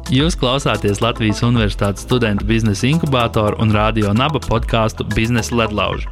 Jūs 0.10 0.34
klausāties 0.42 1.04
Latvijas 1.06 1.44
Universitātes 1.46 2.02
studentu 2.08 2.48
biznesa 2.50 2.88
inkubatoru 2.90 3.60
un 3.62 3.70
radio 3.76 4.10
naba 4.18 4.42
podkāstu 4.42 5.06
Biznesa 5.14 5.54
ledlaužu. 5.60 6.10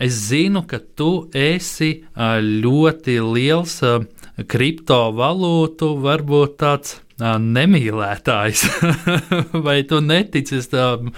Es 0.00 0.22
zinu, 0.28 0.64
ka 0.68 0.80
tu 0.96 1.28
esi 1.36 1.90
ļoti 2.16 3.18
liels 3.20 3.80
kriptovalūtu, 4.48 5.92
varbūt 6.04 6.56
tāds 6.62 6.96
nemīlētājs. 7.18 8.62
Vai 9.66 9.80
tu 9.90 9.98
netici 10.04 10.60
tam 10.70 11.12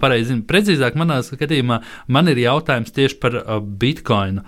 pareizi? 0.00 0.38
Precīzāk, 0.48 0.96
manā 0.98 1.20
skatījumā, 1.26 1.80
man 2.08 2.32
ir 2.32 2.40
jautājums 2.42 2.94
tieši 2.96 3.18
par 3.22 3.38
bitkoinu. 3.60 4.44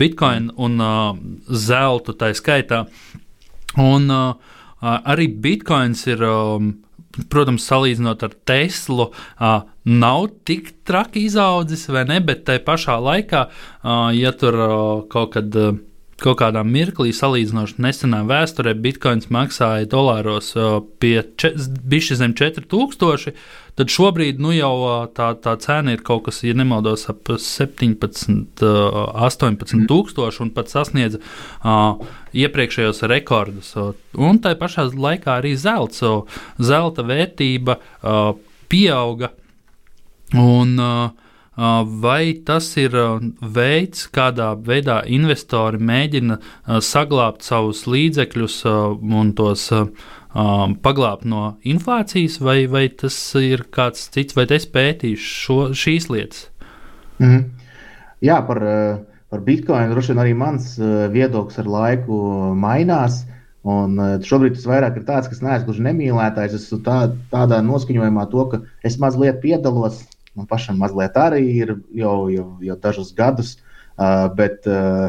Bitcoin 0.00 0.50
un 0.56 0.82
zeltu 1.68 2.16
tā 2.18 2.32
skaitā. 2.36 2.86
Un 3.78 4.08
arī 4.80 5.28
bitkoins 5.28 6.06
ir 6.08 6.24
protams, 7.32 7.66
salīdzinot 7.68 8.22
ar 8.26 8.36
Teslu, 8.48 9.10
uh, 9.10 9.60
nav 9.84 10.30
tik 10.48 10.72
traki 10.88 11.26
izaudzis, 11.28 11.88
vai 11.92 12.06
ne? 12.08 12.20
Bet 12.24 12.46
tajā 12.48 12.64
pašā 12.66 12.98
laikā, 13.02 13.44
uh, 13.48 14.08
ja 14.16 14.34
tur 14.36 14.58
uh, 14.62 14.72
kaut 15.12 15.36
kad. 15.36 15.54
Uh, 15.56 15.84
kaut 16.18 16.40
kādā 16.40 16.64
mirklī, 16.66 17.12
salīdzinoši 17.14 17.76
nesenā 17.78 18.24
vēsturē, 18.26 18.72
bitkoins 18.82 19.28
maksāja 19.30 19.86
dolāros 19.86 20.50
pie 20.98 21.20
bišķi 21.38 22.18
zem 22.18 22.34
4000, 22.34 23.36
tad 23.78 23.92
šobrīd 23.94 24.40
nu, 24.42 24.50
jau 24.56 24.74
tā, 25.14 25.30
tā 25.38 25.54
cena 25.62 25.94
ir 25.94 26.02
kaut 26.06 26.26
kas, 26.26 26.42
ja 26.46 26.56
nemaldos, 26.58 27.06
ap 27.12 27.30
17, 27.30 28.64
18 28.64 29.86
tūkstoši 29.90 30.42
un 30.44 30.50
pat 30.56 30.72
sasniedz 30.72 31.20
uh, 31.20 32.00
iepriekšējos 32.34 33.04
rekordus. 33.12 33.72
Un 34.18 34.42
tā 34.42 34.56
pašā 34.58 34.88
laikā 34.90 35.38
arī 35.38 35.54
zelts, 35.58 36.02
zelta 36.58 37.06
vērtība 37.06 37.78
uh, 37.78 38.34
pieauga. 38.68 39.32
Un, 40.34 40.76
uh, 40.82 41.26
Vai 41.58 42.38
tas 42.46 42.68
ir 42.78 42.92
veids, 43.42 44.04
kādā 44.14 44.52
veidā 44.62 45.00
investori 45.10 45.80
mēģina 45.82 46.36
saglabāt 46.86 47.42
savus 47.42 47.80
līdzekļus 47.90 48.60
un 48.68 49.32
tos 49.34 49.64
paglābt 50.84 51.24
no 51.28 51.56
inflācijas, 51.66 52.38
vai, 52.44 52.62
vai 52.70 52.86
tas 52.88 53.16
ir 53.40 53.64
kāds 53.74 54.08
cits, 54.14 54.36
vai 54.36 54.46
es 54.54 54.66
pētīšu 54.70 55.30
šo, 55.44 55.58
šīs 55.74 56.08
lietas? 56.12 56.48
Mm 57.18 57.30
-hmm. 57.30 57.44
Jā, 58.20 58.40
par, 58.46 58.60
par 59.30 59.40
bitkoinu 59.40 59.90
droši 59.94 60.12
vien 60.12 60.22
arī 60.24 60.34
mans 60.34 60.78
viedoklis 61.12 61.58
ar 61.58 61.66
laiku 61.66 62.54
mainās. 62.54 63.24
Un 63.62 63.98
šobrīd 64.22 64.54
tas 64.54 64.66
vairāk 64.66 64.96
ir 64.96 65.04
tāds, 65.04 65.28
kas 65.28 65.42
neesmu 65.42 65.66
gluži 65.66 65.82
nemīlētājs. 65.82 66.54
Es 66.54 66.66
esmu 66.66 66.78
tā, 66.78 67.12
tādā 67.30 67.60
noskaņojumā, 67.62 68.30
to, 68.30 68.46
ka 68.46 68.60
es 68.82 68.98
mazliet 68.98 69.40
piedalos 69.40 70.06
Man 70.38 70.46
pašam 70.46 70.78
mazliet 70.78 71.16
arī 71.18 71.42
ir 71.58 71.72
jau, 71.98 72.28
jau, 72.30 72.46
jau 72.62 72.76
dažus 72.78 73.10
gadus, 73.16 73.56
uh, 73.98 74.28
bet 74.38 74.68
uh, 74.70 75.08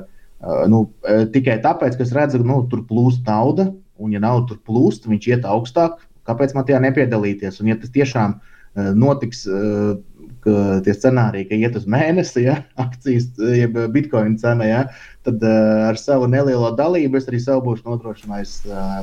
nu, 0.72 0.88
tikai 1.34 1.60
tāpēc, 1.62 1.98
ka 2.00 2.06
es 2.08 2.14
redzu, 2.16 2.42
ka 2.42 2.50
nu, 2.50 2.64
tur 2.72 2.82
plūst 2.90 3.28
nauda, 3.30 3.68
un 4.00 4.14
ja 4.16 4.22
nauda 4.24 4.52
tur 4.52 4.62
plūst, 4.68 5.10
viņš 5.10 5.28
iet 5.32 5.50
augstāk. 5.50 6.00
Kāpēc 6.30 6.54
man 6.56 6.66
tajā 6.68 6.80
nepiedalīties? 6.84 7.60
Un, 7.62 7.72
ja 7.72 7.78
tas 7.80 7.92
tiešām 7.94 8.38
uh, 8.38 8.90
notiks, 8.98 9.44
uh, 9.50 9.98
ka 10.44 10.80
tie 10.86 10.96
scenāriji, 10.96 11.50
ka 11.50 11.60
iet 11.60 11.76
uz 11.76 11.88
mēnesi, 11.90 12.46
ja, 12.46 12.62
akcijas, 12.86 13.30
jeb 13.38 13.76
bitkoina 13.96 14.40
cena, 14.40 14.68
ja, 14.70 14.82
tad 15.28 15.44
ar 15.44 16.00
savu 16.00 16.30
nelielo 16.32 16.72
dalību 16.78 17.20
es 17.20 17.28
arī 17.28 17.42
sev 17.44 17.64
būšu 17.66 17.88
nodrošinājis 17.90 18.56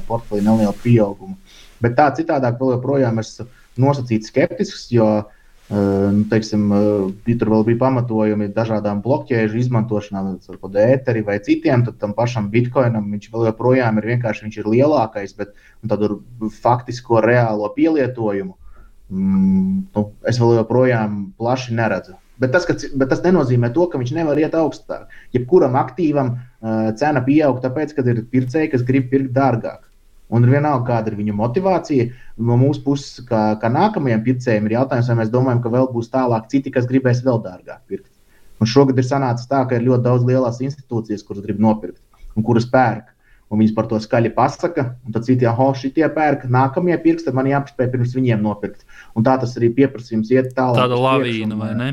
portfeļu 0.09 0.46
nelielu 0.46 0.76
pieaugumu. 0.80 1.37
Bet 1.85 1.98
tā 1.98 2.09
citādāk 2.16 2.56
vēl 2.61 2.78
joprojām 2.78 3.20
esmu 3.20 3.50
nosacīts 3.85 4.30
skeptisks, 4.32 4.87
jo 4.96 5.11
uh, 5.18 5.36
Nu, 5.66 6.20
teiksim, 6.31 6.68
tur 7.26 7.48
vēl 7.50 7.64
bija 7.66 7.81
pamatojumi 7.81 8.52
dažādām 8.55 9.00
blokķēžu 9.02 9.59
izmantošanām, 9.64 10.37
varbūt 10.46 10.76
ēteri 10.79 11.24
vai 11.26 11.40
citiem. 11.42 11.83
Tad 11.88 11.96
tam 12.02 12.12
pašam 12.14 12.46
bitkoinam 12.52 13.09
viņš 13.11 13.33
vēl 13.33 13.48
joprojām 13.48 13.98
ir 13.98 14.07
vienkārši 14.12 14.46
viņš 14.46 14.61
ir 14.61 14.70
lielākais, 14.76 15.35
bet 15.38 15.57
tādu 15.90 16.20
faktisko 16.62 17.18
reālo 17.24 17.72
pielietojumu 17.74 18.55
mm, 19.11 19.74
nu, 19.96 20.05
es 20.26 20.38
vēl 20.42 20.57
joprojām 20.61 21.18
plaši 21.38 21.74
neredzu. 21.79 22.16
Bet 22.38 22.52
tas, 22.52 22.66
ka, 22.68 22.76
bet 22.76 23.09
tas 23.11 23.22
nenozīmē 23.24 23.70
to, 23.72 23.87
ka 23.88 23.98
viņš 24.00 24.12
nevar 24.18 24.38
iet 24.38 24.55
augstāk. 24.59 25.09
Jebkuram 25.35 25.76
aktīvam 25.81 26.35
uh, 26.37 26.92
cena 27.00 27.22
pieaug, 27.24 27.62
tāpēc, 27.64 27.94
ka 27.96 28.05
ir 28.12 28.26
pircēji, 28.33 28.72
kas 28.74 28.85
grib 28.87 29.09
pirkt 29.12 29.33
dārgāk. 29.37 29.86
Un 30.35 30.47
vienalga, 30.51 30.83
kāda 30.89 31.12
ir 31.12 31.21
viņu 31.21 31.37
motivācija. 31.39 32.09
No 32.49 32.57
mūsu 32.59 32.83
puses, 32.83 33.21
kā, 33.29 33.43
kā 33.62 33.71
nākamajam 33.71 34.25
pircējam, 34.27 34.67
ir 34.67 34.75
jautājums, 34.81 35.11
vai 35.12 35.21
mēs 35.21 35.31
domājam, 35.31 35.61
ka 35.62 35.71
vēl 35.71 35.87
būs 35.93 36.11
tālāk 36.11 36.49
citi, 36.51 36.73
kas 36.75 36.89
gribēs 36.91 37.23
vēl 37.27 37.39
dārgāk 37.45 37.85
pirkt. 37.87 38.11
Un 38.59 38.71
šogad 38.71 38.99
ir 38.99 39.07
sanācis 39.07 39.47
tā, 39.51 39.61
ka 39.69 39.77
ir 39.77 39.87
ļoti 39.87 40.07
daudz 40.07 40.27
lielās 40.27 40.59
institūcijas, 40.65 41.23
kuras 41.27 41.45
grib 41.45 41.61
nopirkt 41.62 42.03
un 42.37 42.47
kuras 42.47 42.67
pērk. 42.73 43.12
Un 43.47 43.61
viņas 43.61 43.77
par 43.77 43.87
to 43.87 43.99
skaļi 44.03 44.33
pasaka, 44.35 44.83
un 45.07 45.15
tad 45.15 45.23
citi, 45.29 45.47
ah, 45.47 45.61
šitie 45.79 46.07
pērk, 46.11 46.49
nākamie 46.51 46.97
pirks, 46.99 47.23
tad 47.29 47.37
man 47.39 47.47
jāpaspēj 47.47 47.93
pirms 47.93 48.17
viņiem 48.17 48.41
nopirkt. 48.43 48.83
Un 49.15 49.23
tā 49.27 49.37
tas 49.39 49.53
arī 49.61 49.69
pieprasījums 49.77 50.33
iet 50.35 50.51
tālāk. 50.57 50.81
Tāda 50.81 50.99
lavīna, 50.99 51.55
vai 51.61 51.69
ne? 51.79 51.93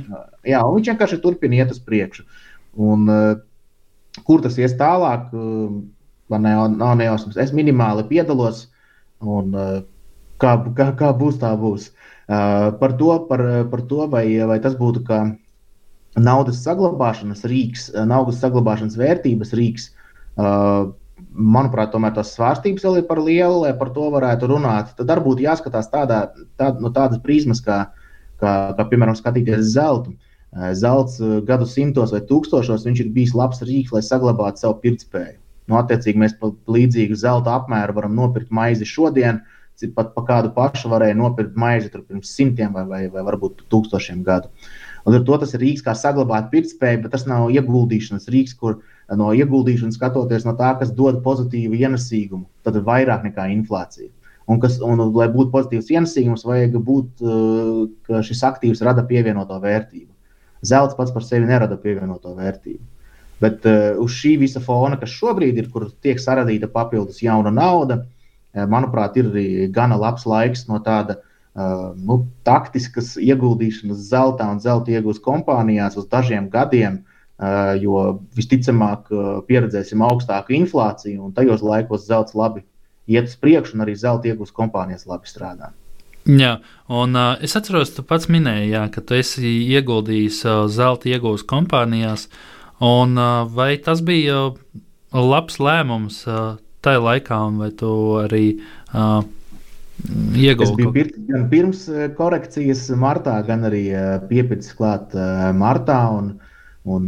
Jā, 0.49 0.63
un 0.65 0.79
viņš 0.79 0.89
vienkārši 0.89 1.19
turpina 1.21 1.59
iet 1.59 1.75
uz 1.75 1.77
priekšu. 1.85 2.25
Un, 2.81 3.05
uh, 3.05 4.23
kur 4.25 4.41
tas 4.41 4.57
ies 4.57 4.73
tālāk? 4.79 5.29
Uh, 5.29 5.83
Man 6.31 6.45
nav, 6.47 6.69
nav 6.77 6.95
nejausmas. 6.99 7.37
Es 7.41 7.51
minimāli 7.55 8.05
piedalos, 8.07 8.67
un 9.19 9.53
uh, 9.57 9.77
kā, 10.41 10.55
kā, 10.77 10.91
kā 10.99 11.11
būs, 11.17 11.39
tā 11.41 11.51
būs. 11.59 11.89
Uh, 12.23 12.71
par 12.79 12.95
to, 12.99 13.15
par, 13.27 13.43
par 13.71 13.81
to 13.89 14.07
vai, 14.11 14.25
vai 14.47 14.59
tas 14.63 14.77
būtu 14.79 15.03
kā 15.07 15.23
naudas 16.19 16.61
saglabāšanas 16.63 17.43
rīks, 17.49 17.87
naudas 18.07 18.39
saglabāšanas 18.43 18.97
vērtības 18.99 19.53
rīks. 19.57 19.89
Manuprāt, 21.33 21.91
tomēr 21.93 22.13
tās 22.13 22.33
svārstības 22.35 22.83
vēl 22.85 22.99
ir 22.99 23.07
par 23.09 23.21
lielu, 23.21 23.63
lai 23.63 23.73
par 23.77 23.89
to 23.95 24.09
varētu 24.13 24.49
runāt. 24.51 24.93
Tad 24.97 25.09
arī 25.09 25.25
būtu 25.25 25.45
jāskatās 25.45 25.89
tādā, 25.89 26.27
tā, 26.59 26.71
no 26.81 26.91
tādas 26.93 27.21
prizmas, 27.23 27.61
kā, 27.65 27.79
kā, 28.41 28.53
kā 28.77 28.85
piemēram, 28.91 29.17
skatīties 29.17 29.73
zeltu. 29.73 30.13
Zelts 30.77 31.17
gadsimtos 31.47 32.13
vai 32.13 32.21
tūkstošos 32.29 32.85
viņš 32.85 32.99
ir 33.01 33.13
bijis 33.15 33.33
labs 33.37 33.63
rīks, 33.65 33.93
lai 33.95 34.03
saglabātu 34.05 34.61
savu 34.61 34.77
pirktspēju. 34.83 35.39
Nu, 35.69 35.77
attiecīgi, 35.79 36.19
mēs 36.19 36.37
par 36.39 36.55
līdzīgu 36.75 37.15
zelta 37.19 37.53
apmēru 37.57 37.95
varam 37.99 38.15
nopirkt 38.17 38.51
maizi 38.51 38.87
šodien, 38.87 39.41
pat 39.95 40.13
pa 40.15 40.23
kādu 40.27 40.51
pašu 40.55 40.91
varēja 40.91 41.15
nopirkt 41.17 41.55
maizi 41.59 41.89
pirms 41.93 42.31
simtiem 42.35 42.73
vai, 42.75 42.83
vai, 42.87 43.03
vai 43.11 43.23
varbūt 43.25 43.65
tūkstošiem 43.71 44.23
gadu. 44.27 44.51
Un 45.03 45.17
ar 45.17 45.23
to 45.27 45.37
tas 45.39 45.51
ir 45.55 45.63
rīks, 45.63 45.83
kā 45.83 45.95
saglabāt 45.97 46.49
pirktspēju, 46.51 47.01
bet 47.03 47.11
tas 47.15 47.25
nav 47.27 47.49
ieguldīšanas 47.51 48.29
rīks, 48.31 48.55
kur 48.59 48.77
no 49.19 49.31
ieguldīšanas 49.35 49.97
skatoties 49.99 50.45
no 50.47 50.53
tā, 50.59 50.71
kas 50.79 50.93
dod 50.95 51.19
pozitīvu 51.25 51.79
ienesīgumu, 51.81 52.45
tad 52.63 52.79
ir 52.79 52.85
vairāk 52.87 53.25
nekā 53.27 53.49
inflācija. 53.57 54.11
Un, 54.47 54.59
kas, 54.63 54.79
un, 54.83 54.99
lai 55.15 55.29
būtu 55.31 55.51
pozitīvs 55.51 55.91
ienesīgums, 55.95 56.47
vajag 56.47 56.79
būt, 56.87 57.23
ka 58.07 58.23
šis 58.27 58.43
aktīvs 58.47 58.83
rada 58.83 59.03
pievienoto 59.07 59.59
vērtību. 59.63 60.11
Zelts 60.63 60.95
pats 60.95 61.11
par 61.11 61.23
sevi 61.27 61.47
nerada 61.47 61.75
pievienoto 61.79 62.35
vērtību. 62.35 62.83
Bet 63.43 63.67
uh, 63.67 63.93
uz 64.03 64.15
šī 64.15 64.37
visa 64.43 64.61
fona, 64.63 64.97
kas 65.01 65.13
šobrīd 65.17 65.59
ir, 65.59 65.69
kur 65.73 65.89
tiek 66.05 66.21
saradīta 66.21 66.69
papildus 66.71 67.21
jauna 67.25 67.51
nauda, 67.53 68.01
uh, 68.03 68.65
manuprāt, 68.69 69.19
ir 69.19 69.31
arī 69.31 69.47
gana 69.73 69.99
labs 69.99 70.27
laiks 70.29 70.67
no 70.69 70.79
tāda 70.85 71.19
uh, 71.19 71.91
nu, 71.97 72.23
taktiskas 72.47 73.15
ieguldīšanas 73.19 74.05
zeltā 74.11 74.47
un 74.53 74.61
zelta 74.63 74.93
iegūst 74.93 75.23
kompānijās 75.25 75.97
uz 75.99 76.07
dažiem 76.11 76.51
gadiem. 76.53 77.03
Uh, 77.43 77.73
jo 77.81 78.01
visticamāk, 78.37 79.07
uh, 79.11 79.29
pieredzēsim 79.47 80.03
augstāku 80.05 80.53
inflāciju, 80.55 81.25
un 81.25 81.33
tajos 81.35 81.63
laikos 81.65 82.05
zelts 82.05 82.37
labi 82.37 82.61
iet 83.09 83.31
uz 83.31 83.35
priekšu, 83.41 83.75
un 83.75 83.83
arī 83.83 83.95
zelta 83.99 84.29
iegūst 84.29 84.53
kompānijas 84.55 85.07
labi 85.09 85.27
strādā. 85.27 85.73
Jā, 86.23 86.53
un 86.87 87.17
uh, 87.19 87.33
es 87.43 87.57
atceros, 87.59 87.91
tu 87.91 88.05
pats 88.07 88.29
minēji, 88.31 88.69
jā, 88.71 88.85
ka 88.93 89.01
tu 89.03 89.17
esi 89.17 89.49
ieguldījis 89.75 90.37
uh, 90.47 90.61
zelta 90.71 91.09
iegūs 91.11 91.43
kompānijās, 91.49 92.29
un 92.81 93.19
vai 93.53 93.75
tas 93.83 94.01
bija 94.05 94.53
labs 95.13 95.59
lēmums 95.61 96.23
tajā 96.83 97.01
laikā, 97.03 97.39
vai 97.59 97.69
tu 97.79 97.91
arī 98.23 98.45
uh, 98.93 99.21
ieguldīji? 100.33 100.65
Es 100.65 100.73
biju 100.79 100.93
pir 100.95 101.11
gan 101.29 101.45
pirms 101.51 101.85
korekcijas 102.17 102.87
martā, 102.99 103.37
gan 103.47 103.69
arī 103.69 103.85
piepildījis 104.31 104.73
klāt 104.79 105.15
martā. 105.59 106.01
Un, 106.17 106.33
Un, 106.83 107.05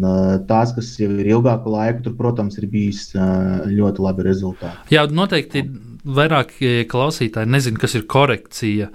tās, 0.47 0.69
kas 0.71 0.93
jau 0.95 1.10
ir 1.19 1.28
ilgāku 1.34 1.67
laiku, 1.67 2.06
tur, 2.06 2.13
protams, 2.15 2.56
ir 2.56 2.69
bijis 2.71 3.10
ļoti 3.12 4.06
labi 4.06 4.23
rezultāti. 4.23 4.93
Jā, 4.95 5.01
noteikti 5.12 5.65
vairāki 6.06 6.86
klausītāji 6.91 7.50
nezina, 7.50 7.80
kas 7.82 7.96
ir 7.98 8.06
korekcija. 8.12 8.89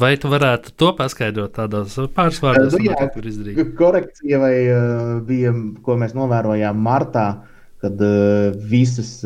Vai 0.00 0.12
tu 0.20 0.30
varētu 0.32 0.74
to 0.78 0.92
paskaidrot 0.98 1.56
tādos 1.58 1.98
pāris 2.14 2.40
vārdos, 2.44 2.76
nu, 2.78 2.88
jā, 2.88 3.10
kur 3.14 3.28
izdarīt? 3.28 3.74
Korekcija 3.78 4.40
vai, 4.42 4.54
bija, 5.28 5.52
ko 5.84 5.98
mēs 6.00 6.14
novērojām 6.18 6.78
martā, 6.84 7.26
kad 7.82 8.00
visas, 8.70 9.18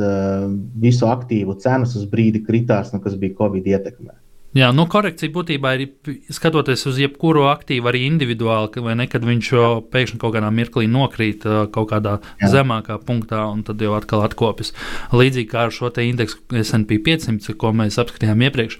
visu 0.80 1.08
aktīvu 1.08 1.56
cenas 1.62 1.94
uz 1.96 2.08
brīdi 2.08 2.42
kritās, 2.44 2.92
nu, 2.92 3.00
kas 3.04 3.16
bija 3.20 3.38
Covid 3.38 3.68
ietekmē. 3.76 4.16
Jā, 4.52 4.68
nu, 4.76 4.84
korekcija 4.90 5.32
būtībā 5.32 5.70
ir 5.78 5.84
skatoties 6.32 6.82
uz 6.90 6.98
jebkuru 7.00 7.46
aktīvu, 7.48 7.88
arī 7.88 8.02
individuāli, 8.04 8.82
vai 8.84 8.96
ne, 9.00 9.06
kad 9.08 9.24
viņš 9.24 9.48
pēkšņi 9.92 10.18
kaut 10.20 10.34
kādā 10.34 10.50
mirklī 10.52 10.84
nokrīt 10.92 11.46
kaut 11.72 11.88
kādā 11.88 12.18
Jā. 12.42 12.50
zemākā 12.58 12.98
punktā, 13.00 13.46
un 13.48 13.62
tad 13.64 13.80
jau 13.80 13.94
atkal 13.96 14.26
atkopjas. 14.26 14.74
Līdzīgi 15.16 15.48
kā 15.48 15.64
ar 15.66 15.72
šo 15.72 15.88
te 15.96 16.04
indeksu 16.04 16.36
SP 16.60 17.00
500, 17.00 17.56
ko 17.56 17.72
mēs 17.76 17.96
apskatījām 18.02 18.44
iepriekš. 18.44 18.76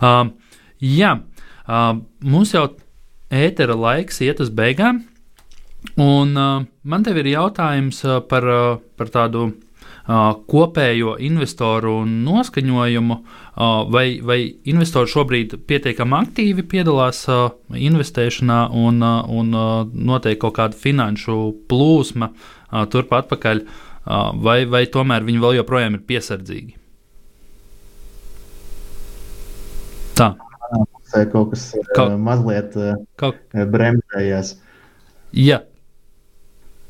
Uh, 0.00 0.32
jā, 0.80 1.18
uh, 1.20 1.90
mums 2.24 2.54
jau 2.56 2.70
ētera 3.28 3.76
laiks 3.76 4.22
iet 4.24 4.40
uz 4.40 4.48
beigām, 4.56 5.02
un 6.00 6.32
uh, 6.32 6.64
man 6.80 7.04
te 7.04 7.12
ir 7.12 7.28
jautājums 7.34 8.00
par, 8.32 8.48
uh, 8.48 8.80
par 8.96 9.12
tādu 9.12 9.50
kopējo 10.04 11.14
investoru 11.24 12.02
noskaņojumu, 12.04 13.16
vai, 13.88 14.04
vai 14.20 14.38
investori 14.68 15.08
šobrīd 15.08 15.56
pietiekami 15.68 16.18
aktīvi 16.18 16.66
piedalās 16.68 17.24
investēšanā 17.72 18.58
un, 18.76 19.00
un 19.00 19.56
notiek 19.94 20.38
kaut 20.42 20.58
kāda 20.58 20.76
finanšu 20.76 21.38
plūsma 21.70 22.30
turp 22.92 23.16
atpakaļ, 23.16 23.64
vai, 24.44 24.58
vai 24.68 24.84
tomēr 24.92 25.24
viņi 25.24 25.44
vēl 25.46 25.58
joprojām 25.62 25.96
ir 25.96 26.04
piesardzīgi? 26.04 26.76
Tā. 30.14 30.34
Kaut 31.32 31.52
kas 31.52 31.68
kaut, 31.94 32.16
mazliet 32.18 32.74
kaut... 33.20 33.40
bremzējās. 33.54 34.56
Jā. 35.32 35.62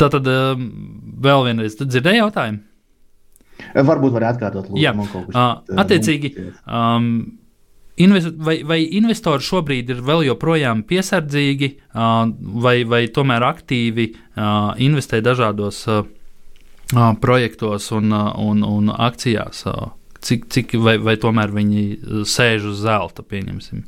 Tā 0.00 0.11
tad 0.11 0.27
vēl 0.27 1.44
vienreiz 1.46 1.77
dzirdēju 1.79 2.24
jautājumu. 2.24 2.64
Varbūt 3.74 4.14
var 4.14 4.29
atkārtot, 4.33 4.68
lūdzu, 4.70 4.83
Jā, 4.83 4.92
kas, 4.94 5.33
uh, 5.33 5.81
attiecīgi. 5.85 6.35
Um, 6.66 7.09
Invest, 7.94 8.33
vai, 8.42 8.57
vai 8.66 8.81
investori 8.98 9.44
šobrīd 9.46 9.92
ir 9.94 10.00
vēl 10.03 10.24
joprojām 10.27 10.81
piesardzīgi, 10.83 11.68
uh, 11.94 12.24
vai, 12.64 12.81
vai 12.90 13.05
tomēr 13.07 13.46
aktīvi 13.46 14.09
uh, 14.11 14.72
investē 14.83 15.20
dažādos 15.22 15.85
uh, 15.87 16.00
projektos 17.22 17.92
un, 17.94 18.11
un, 18.11 18.64
un 18.66 18.90
akcijās? 18.90 19.62
Cik, 20.24 20.48
cik, 20.50 20.74
vai, 20.83 20.96
vai 20.98 21.14
tomēr 21.22 21.55
viņi 21.55 21.85
sēž 22.27 22.66
uz 22.72 22.83
zelta, 22.83 23.22
pieņemsim? 23.22 23.85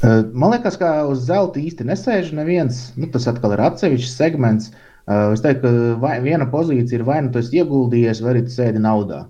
Man 0.00 0.54
liekas, 0.54 0.78
ka 0.80 1.02
uz 1.10 1.26
zelta 1.26 1.60
īsti 1.60 1.84
nesēž 1.90 2.30
neviens. 2.38 2.86
Nu, 2.96 3.10
tas 3.12 3.26
atkal 3.28 3.52
ir 3.52 3.66
atsevišķs 3.66 4.16
segments. 4.16 4.70
Uh, 4.70 4.86
Eh, 4.89 4.89
es 5.10 5.42
teiktu, 5.42 5.66
ka 5.66 5.98
vai, 6.02 6.14
viena 6.22 6.46
pozīcija 6.50 7.00
ir 7.00 7.06
vai 7.06 7.18
nu 7.26 7.32
esi 7.40 7.58
ieguldījies, 7.58 8.22
vai 8.22 8.34
arī 8.34 8.44
tu 8.46 8.54
sēdi 8.54 8.82
naudā. 8.82 9.24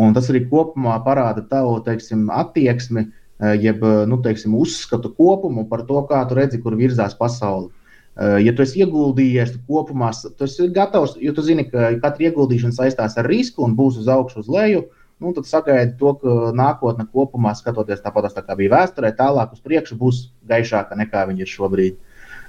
Un 0.00 0.14
tas 0.16 0.30
arī 0.32 0.44
kopumā 0.50 0.96
parāda 1.04 1.44
tavu 1.50 1.76
teiksim, 1.86 2.26
attieksmi, 2.32 3.04
eh, 3.04 3.54
jeb 3.66 3.84
eh, 3.84 4.02
nu, 4.10 4.18
teiksim, 4.24 4.56
uzskatu 4.58 5.12
kopumu 5.14 5.68
par 5.70 5.84
to, 5.88 6.00
kā 6.08 6.24
tu 6.28 6.38
redzi, 6.38 6.60
kur 6.62 6.78
virzās 6.80 7.16
pasaule. 7.18 7.70
Ja 8.14 8.52
tu 8.54 8.62
esi 8.62 8.78
ieguldījies, 8.78 9.56
tu 9.56 9.58
kopumā 9.66 10.12
tu 10.38 10.44
esi 10.46 10.68
gatavs, 10.70 11.16
jo 11.18 11.32
tu 11.34 11.42
zini, 11.42 11.64
ka 11.66 11.88
katra 11.98 12.28
ieguldīšana 12.28 12.76
saistās 12.76 13.16
ar 13.18 13.26
risku 13.26 13.64
un 13.66 13.74
būs 13.74 13.96
uz 13.98 14.06
augšu, 14.06 14.44
uz 14.44 14.50
leju. 14.54 14.84
Nu, 15.18 15.32
tad 15.34 15.48
sagaidi 15.50 15.96
to, 15.98 16.12
ka 16.20 16.52
nākotne 16.54 17.08
kopumā, 17.10 17.56
skatoties 17.58 18.04
tāpat 18.04 18.30
tā 18.36 18.44
kā 18.46 18.54
bija 18.54 18.70
vēsturē, 18.76 19.10
tālāk 19.18 19.58
uz 19.58 19.64
priekšu 19.66 19.98
būs 19.98 20.20
gaišāka 20.46 20.94
nekā 21.02 21.24
viņa 21.26 21.42
ir 21.42 21.50
šobrīd. 21.50 21.98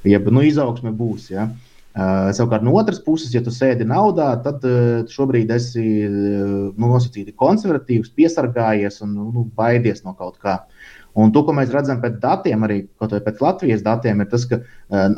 Jeb 0.06 0.30
nu, 0.30 0.46
izaugsme 0.46 0.94
būs. 0.94 1.32
Ja? 1.34 1.48
Uh, 1.50 1.65
Uh, 1.96 2.28
savukārt, 2.36 2.64
no 2.68 2.74
otras 2.76 2.98
puses, 3.00 3.32
ja 3.32 3.40
tu 3.40 3.54
sēdi 3.56 3.86
naudā, 3.88 4.34
tad 4.44 4.66
uh, 4.68 5.06
šobrīd 5.08 5.52
esi 5.56 5.84
uh, 6.04 6.16
nu, 6.76 6.90
nosacīti 6.90 7.32
konservatīvs, 7.40 8.10
piesargājies 8.18 9.00
un 9.06 9.14
nu, 9.16 9.44
baidies 9.56 10.04
no 10.04 10.12
kaut 10.20 10.36
kā. 10.44 10.58
Un 11.16 11.32
to, 11.32 11.46
ko 11.48 11.56
mēs 11.56 11.72
redzam 11.72 12.02
pēc 12.04 12.18
datiem, 12.20 12.66
arī 12.68 12.82
pēc 13.00 13.40
Latvijas 13.40 13.86
datiem, 13.86 14.20
ir 14.20 14.28
tas, 14.28 14.44
ka 14.50 14.60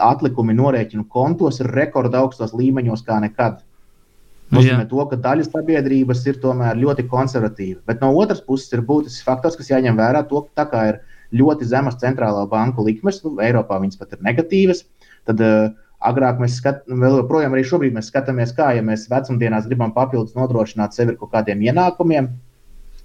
atlikumi 0.05 0.53
norēķinu 0.53 1.07
kontos 1.09 1.57
ir 1.63 1.71
rekorda 1.73 2.21
augstos 2.21 2.53
līmeņos 2.53 3.01
kā 3.07 3.17
nekad. 3.23 3.63
Tas 3.63 4.59
nozīmē, 4.59 4.85
to, 4.91 5.01
ka 5.09 5.17
daļa 5.23 5.47
sabiedrības 5.47 6.21
ir 6.29 6.37
tomēr 6.43 6.77
ļoti 6.77 7.07
konservatīva. 7.09 7.81
Bet 7.89 8.05
no 8.05 8.11
otras 8.21 8.45
puses 8.45 8.69
ir 8.77 8.85
būtisks 8.85 9.25
faktors, 9.25 9.57
kas 9.57 9.73
jāņem 9.73 9.97
vērā, 9.97 10.21
to, 10.29 10.45
ka 10.45 10.61
tā 10.61 10.67
kā 10.69 10.85
ir 10.91 11.01
ļoti 11.41 11.65
zemas 11.73 11.97
centrālā 12.05 12.45
banku 12.53 12.85
likmes, 12.85 13.17
nu, 13.25 13.33
Eiropā 13.41 13.81
viņas 13.81 13.97
pat 13.97 14.13
ir 14.13 14.21
negatīvas. 14.29 14.85
Tad, 15.27 15.41
uh, 15.41 15.73
Agrāk 15.97 16.37
mēs 16.37 16.59
skatāmies, 16.61 17.47
arī 17.47 17.63
šobrīd 17.65 17.95
mēs 17.95 18.11
skatāmies, 18.11 18.51
kā 18.53 18.69
ja 18.77 18.83
mēs 18.85 19.07
vecumdienās 19.09 19.65
gribam 19.65 19.93
papildus 19.95 20.35
nodrošināt 20.37 20.93
sevi 20.93 21.15
ar 21.15 21.17
kaut 21.17 21.31
kādiem 21.33 21.63
ienākumiem. 21.65 22.29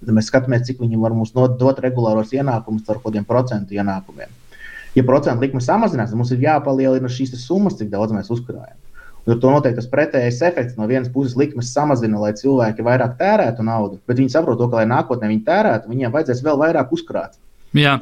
Tad 0.03 0.13
mēs 0.13 0.29
skatāmies, 0.29 0.67
cik 0.67 0.83
viņi 0.83 0.99
var 1.01 1.15
mums 1.17 1.33
dot 1.33 1.81
regulāros 1.81 2.35
ienākumus 2.35 2.85
ar 2.85 2.99
kaut 2.99 3.09
kādiem 3.09 3.25
procentu 3.25 3.73
ienākumiem. 3.73 4.29
Ja 4.93 5.03
procentu 5.07 5.41
likme 5.41 5.61
samazinās, 5.63 6.11
tad 6.11 6.19
mums 6.19 6.31
ir 6.35 6.43
jāpalielina 6.43 7.09
šīs 7.09 7.33
summas, 7.41 7.79
cik 7.79 7.89
daudz 7.89 8.13
mēs 8.13 8.29
uzkrājam. 8.33 8.77
Ar 9.23 9.39
to 9.39 9.49
noteikti 9.49 9.79
tas 9.79 9.87
pretējais 9.89 10.41
efekts 10.43 10.75
no 10.77 10.85
vienas 10.85 11.09
puses 11.09 11.37
likmes 11.39 11.71
samazina, 11.73 12.19
lai 12.19 12.33
cilvēki 12.37 12.83
vairāk 12.85 13.15
tērētu 13.21 13.63
naudu, 13.65 14.01
bet 14.05 14.19
viņi 14.19 14.35
saprot 14.35 14.59
to, 14.59 14.67
ka, 14.67 14.81
lai 14.81 14.89
nākotnē 14.91 15.31
viņi 15.31 15.45
tērētu, 15.47 15.89
viņiem 15.89 16.13
vajadzēs 16.13 16.43
vēl 16.43 16.59
vairāk 16.59 16.91
uzkrāt. 16.93 17.39
Jā. 17.73 17.97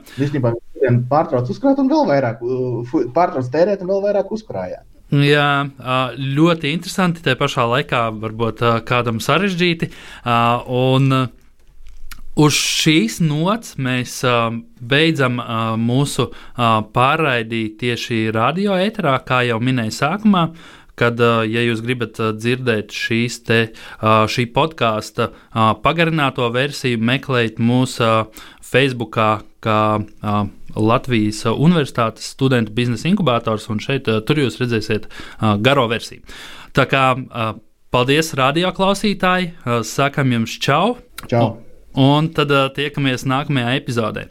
Īstenībā 0.81 1.09
pārtrauc 1.11 1.49
uzkrāt 1.53 1.79
un 1.81 1.89
vēl 1.91 2.07
vairāk, 2.09 2.41
pārtrauc 3.13 3.51
tērēt 3.53 3.83
un 3.83 3.91
vēl 3.93 4.01
vairāk 4.07 4.31
uzkrājāt. 4.33 4.87
Jā, 5.11 5.67
ļoti 6.15 6.71
interesanti. 6.71 7.23
Tā 7.25 7.35
pašā 7.35 7.67
laikā 7.67 8.05
varbūt 8.15 8.63
kādam 8.87 9.19
sarežģīti. 9.19 9.89
Un 10.71 11.11
uz 12.39 12.55
šīs 12.55 13.19
nots 13.25 13.75
mēs 13.75 14.21
beidzam 14.79 15.41
mūsu 15.83 16.29
pārraidi 16.95 17.65
tieši 17.81 18.29
radio 18.31 18.79
eterā, 18.79 19.17
kā 19.27 19.43
jau 19.49 19.59
minēju 19.59 19.97
sākumā 19.99 20.45
kad, 21.01 21.21
ja 21.49 21.63
jūs 21.65 21.81
gribat 21.85 22.19
dzirdēt 22.37 22.93
šīs 22.95 23.39
te, 23.47 23.59
šī 24.01 24.47
podkāsta 24.55 25.31
pagarināto 25.81 26.45
versiju, 26.53 27.01
meklējiet 27.01 27.57
mūsu 27.61 28.11
Facebook, 28.61 29.17
kā 29.61 29.79
Latvijas 30.75 31.43
Universitātes 31.51 32.31
studentu 32.33 32.73
biznesa 32.77 33.09
inkubators, 33.09 33.67
un 33.73 33.81
šeit 33.83 34.09
tur 34.27 34.41
jūs 34.41 34.61
redzēsiet 34.61 35.09
garo 35.65 35.87
versiju. 35.91 36.23
Tā 36.77 36.87
kā 36.89 37.05
paldies, 37.91 38.31
radio 38.39 38.71
klausītāji! 38.75 39.51
Sakam 39.87 40.31
jums 40.37 40.55
čau! 40.61 40.95
čau. 41.27 41.57
Un 41.99 42.31
tad 42.31 42.53
tiekamies 42.77 43.27
nākamajā 43.27 43.75
epizodē. 43.81 44.29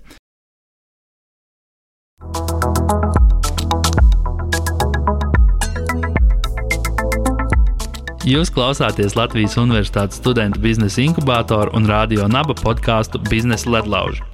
Jūs 8.28 8.50
klausāties 8.52 9.14
Latvijas 9.16 9.54
Universitātes 9.56 10.18
studentu 10.20 10.60
biznesa 10.60 11.00
inkubatoru 11.00 11.72
un 11.72 11.88
radio 11.88 12.26
naba 12.28 12.52
podkāstu 12.52 13.16
Biznesa 13.30 13.72
ledlauži. 13.72 14.29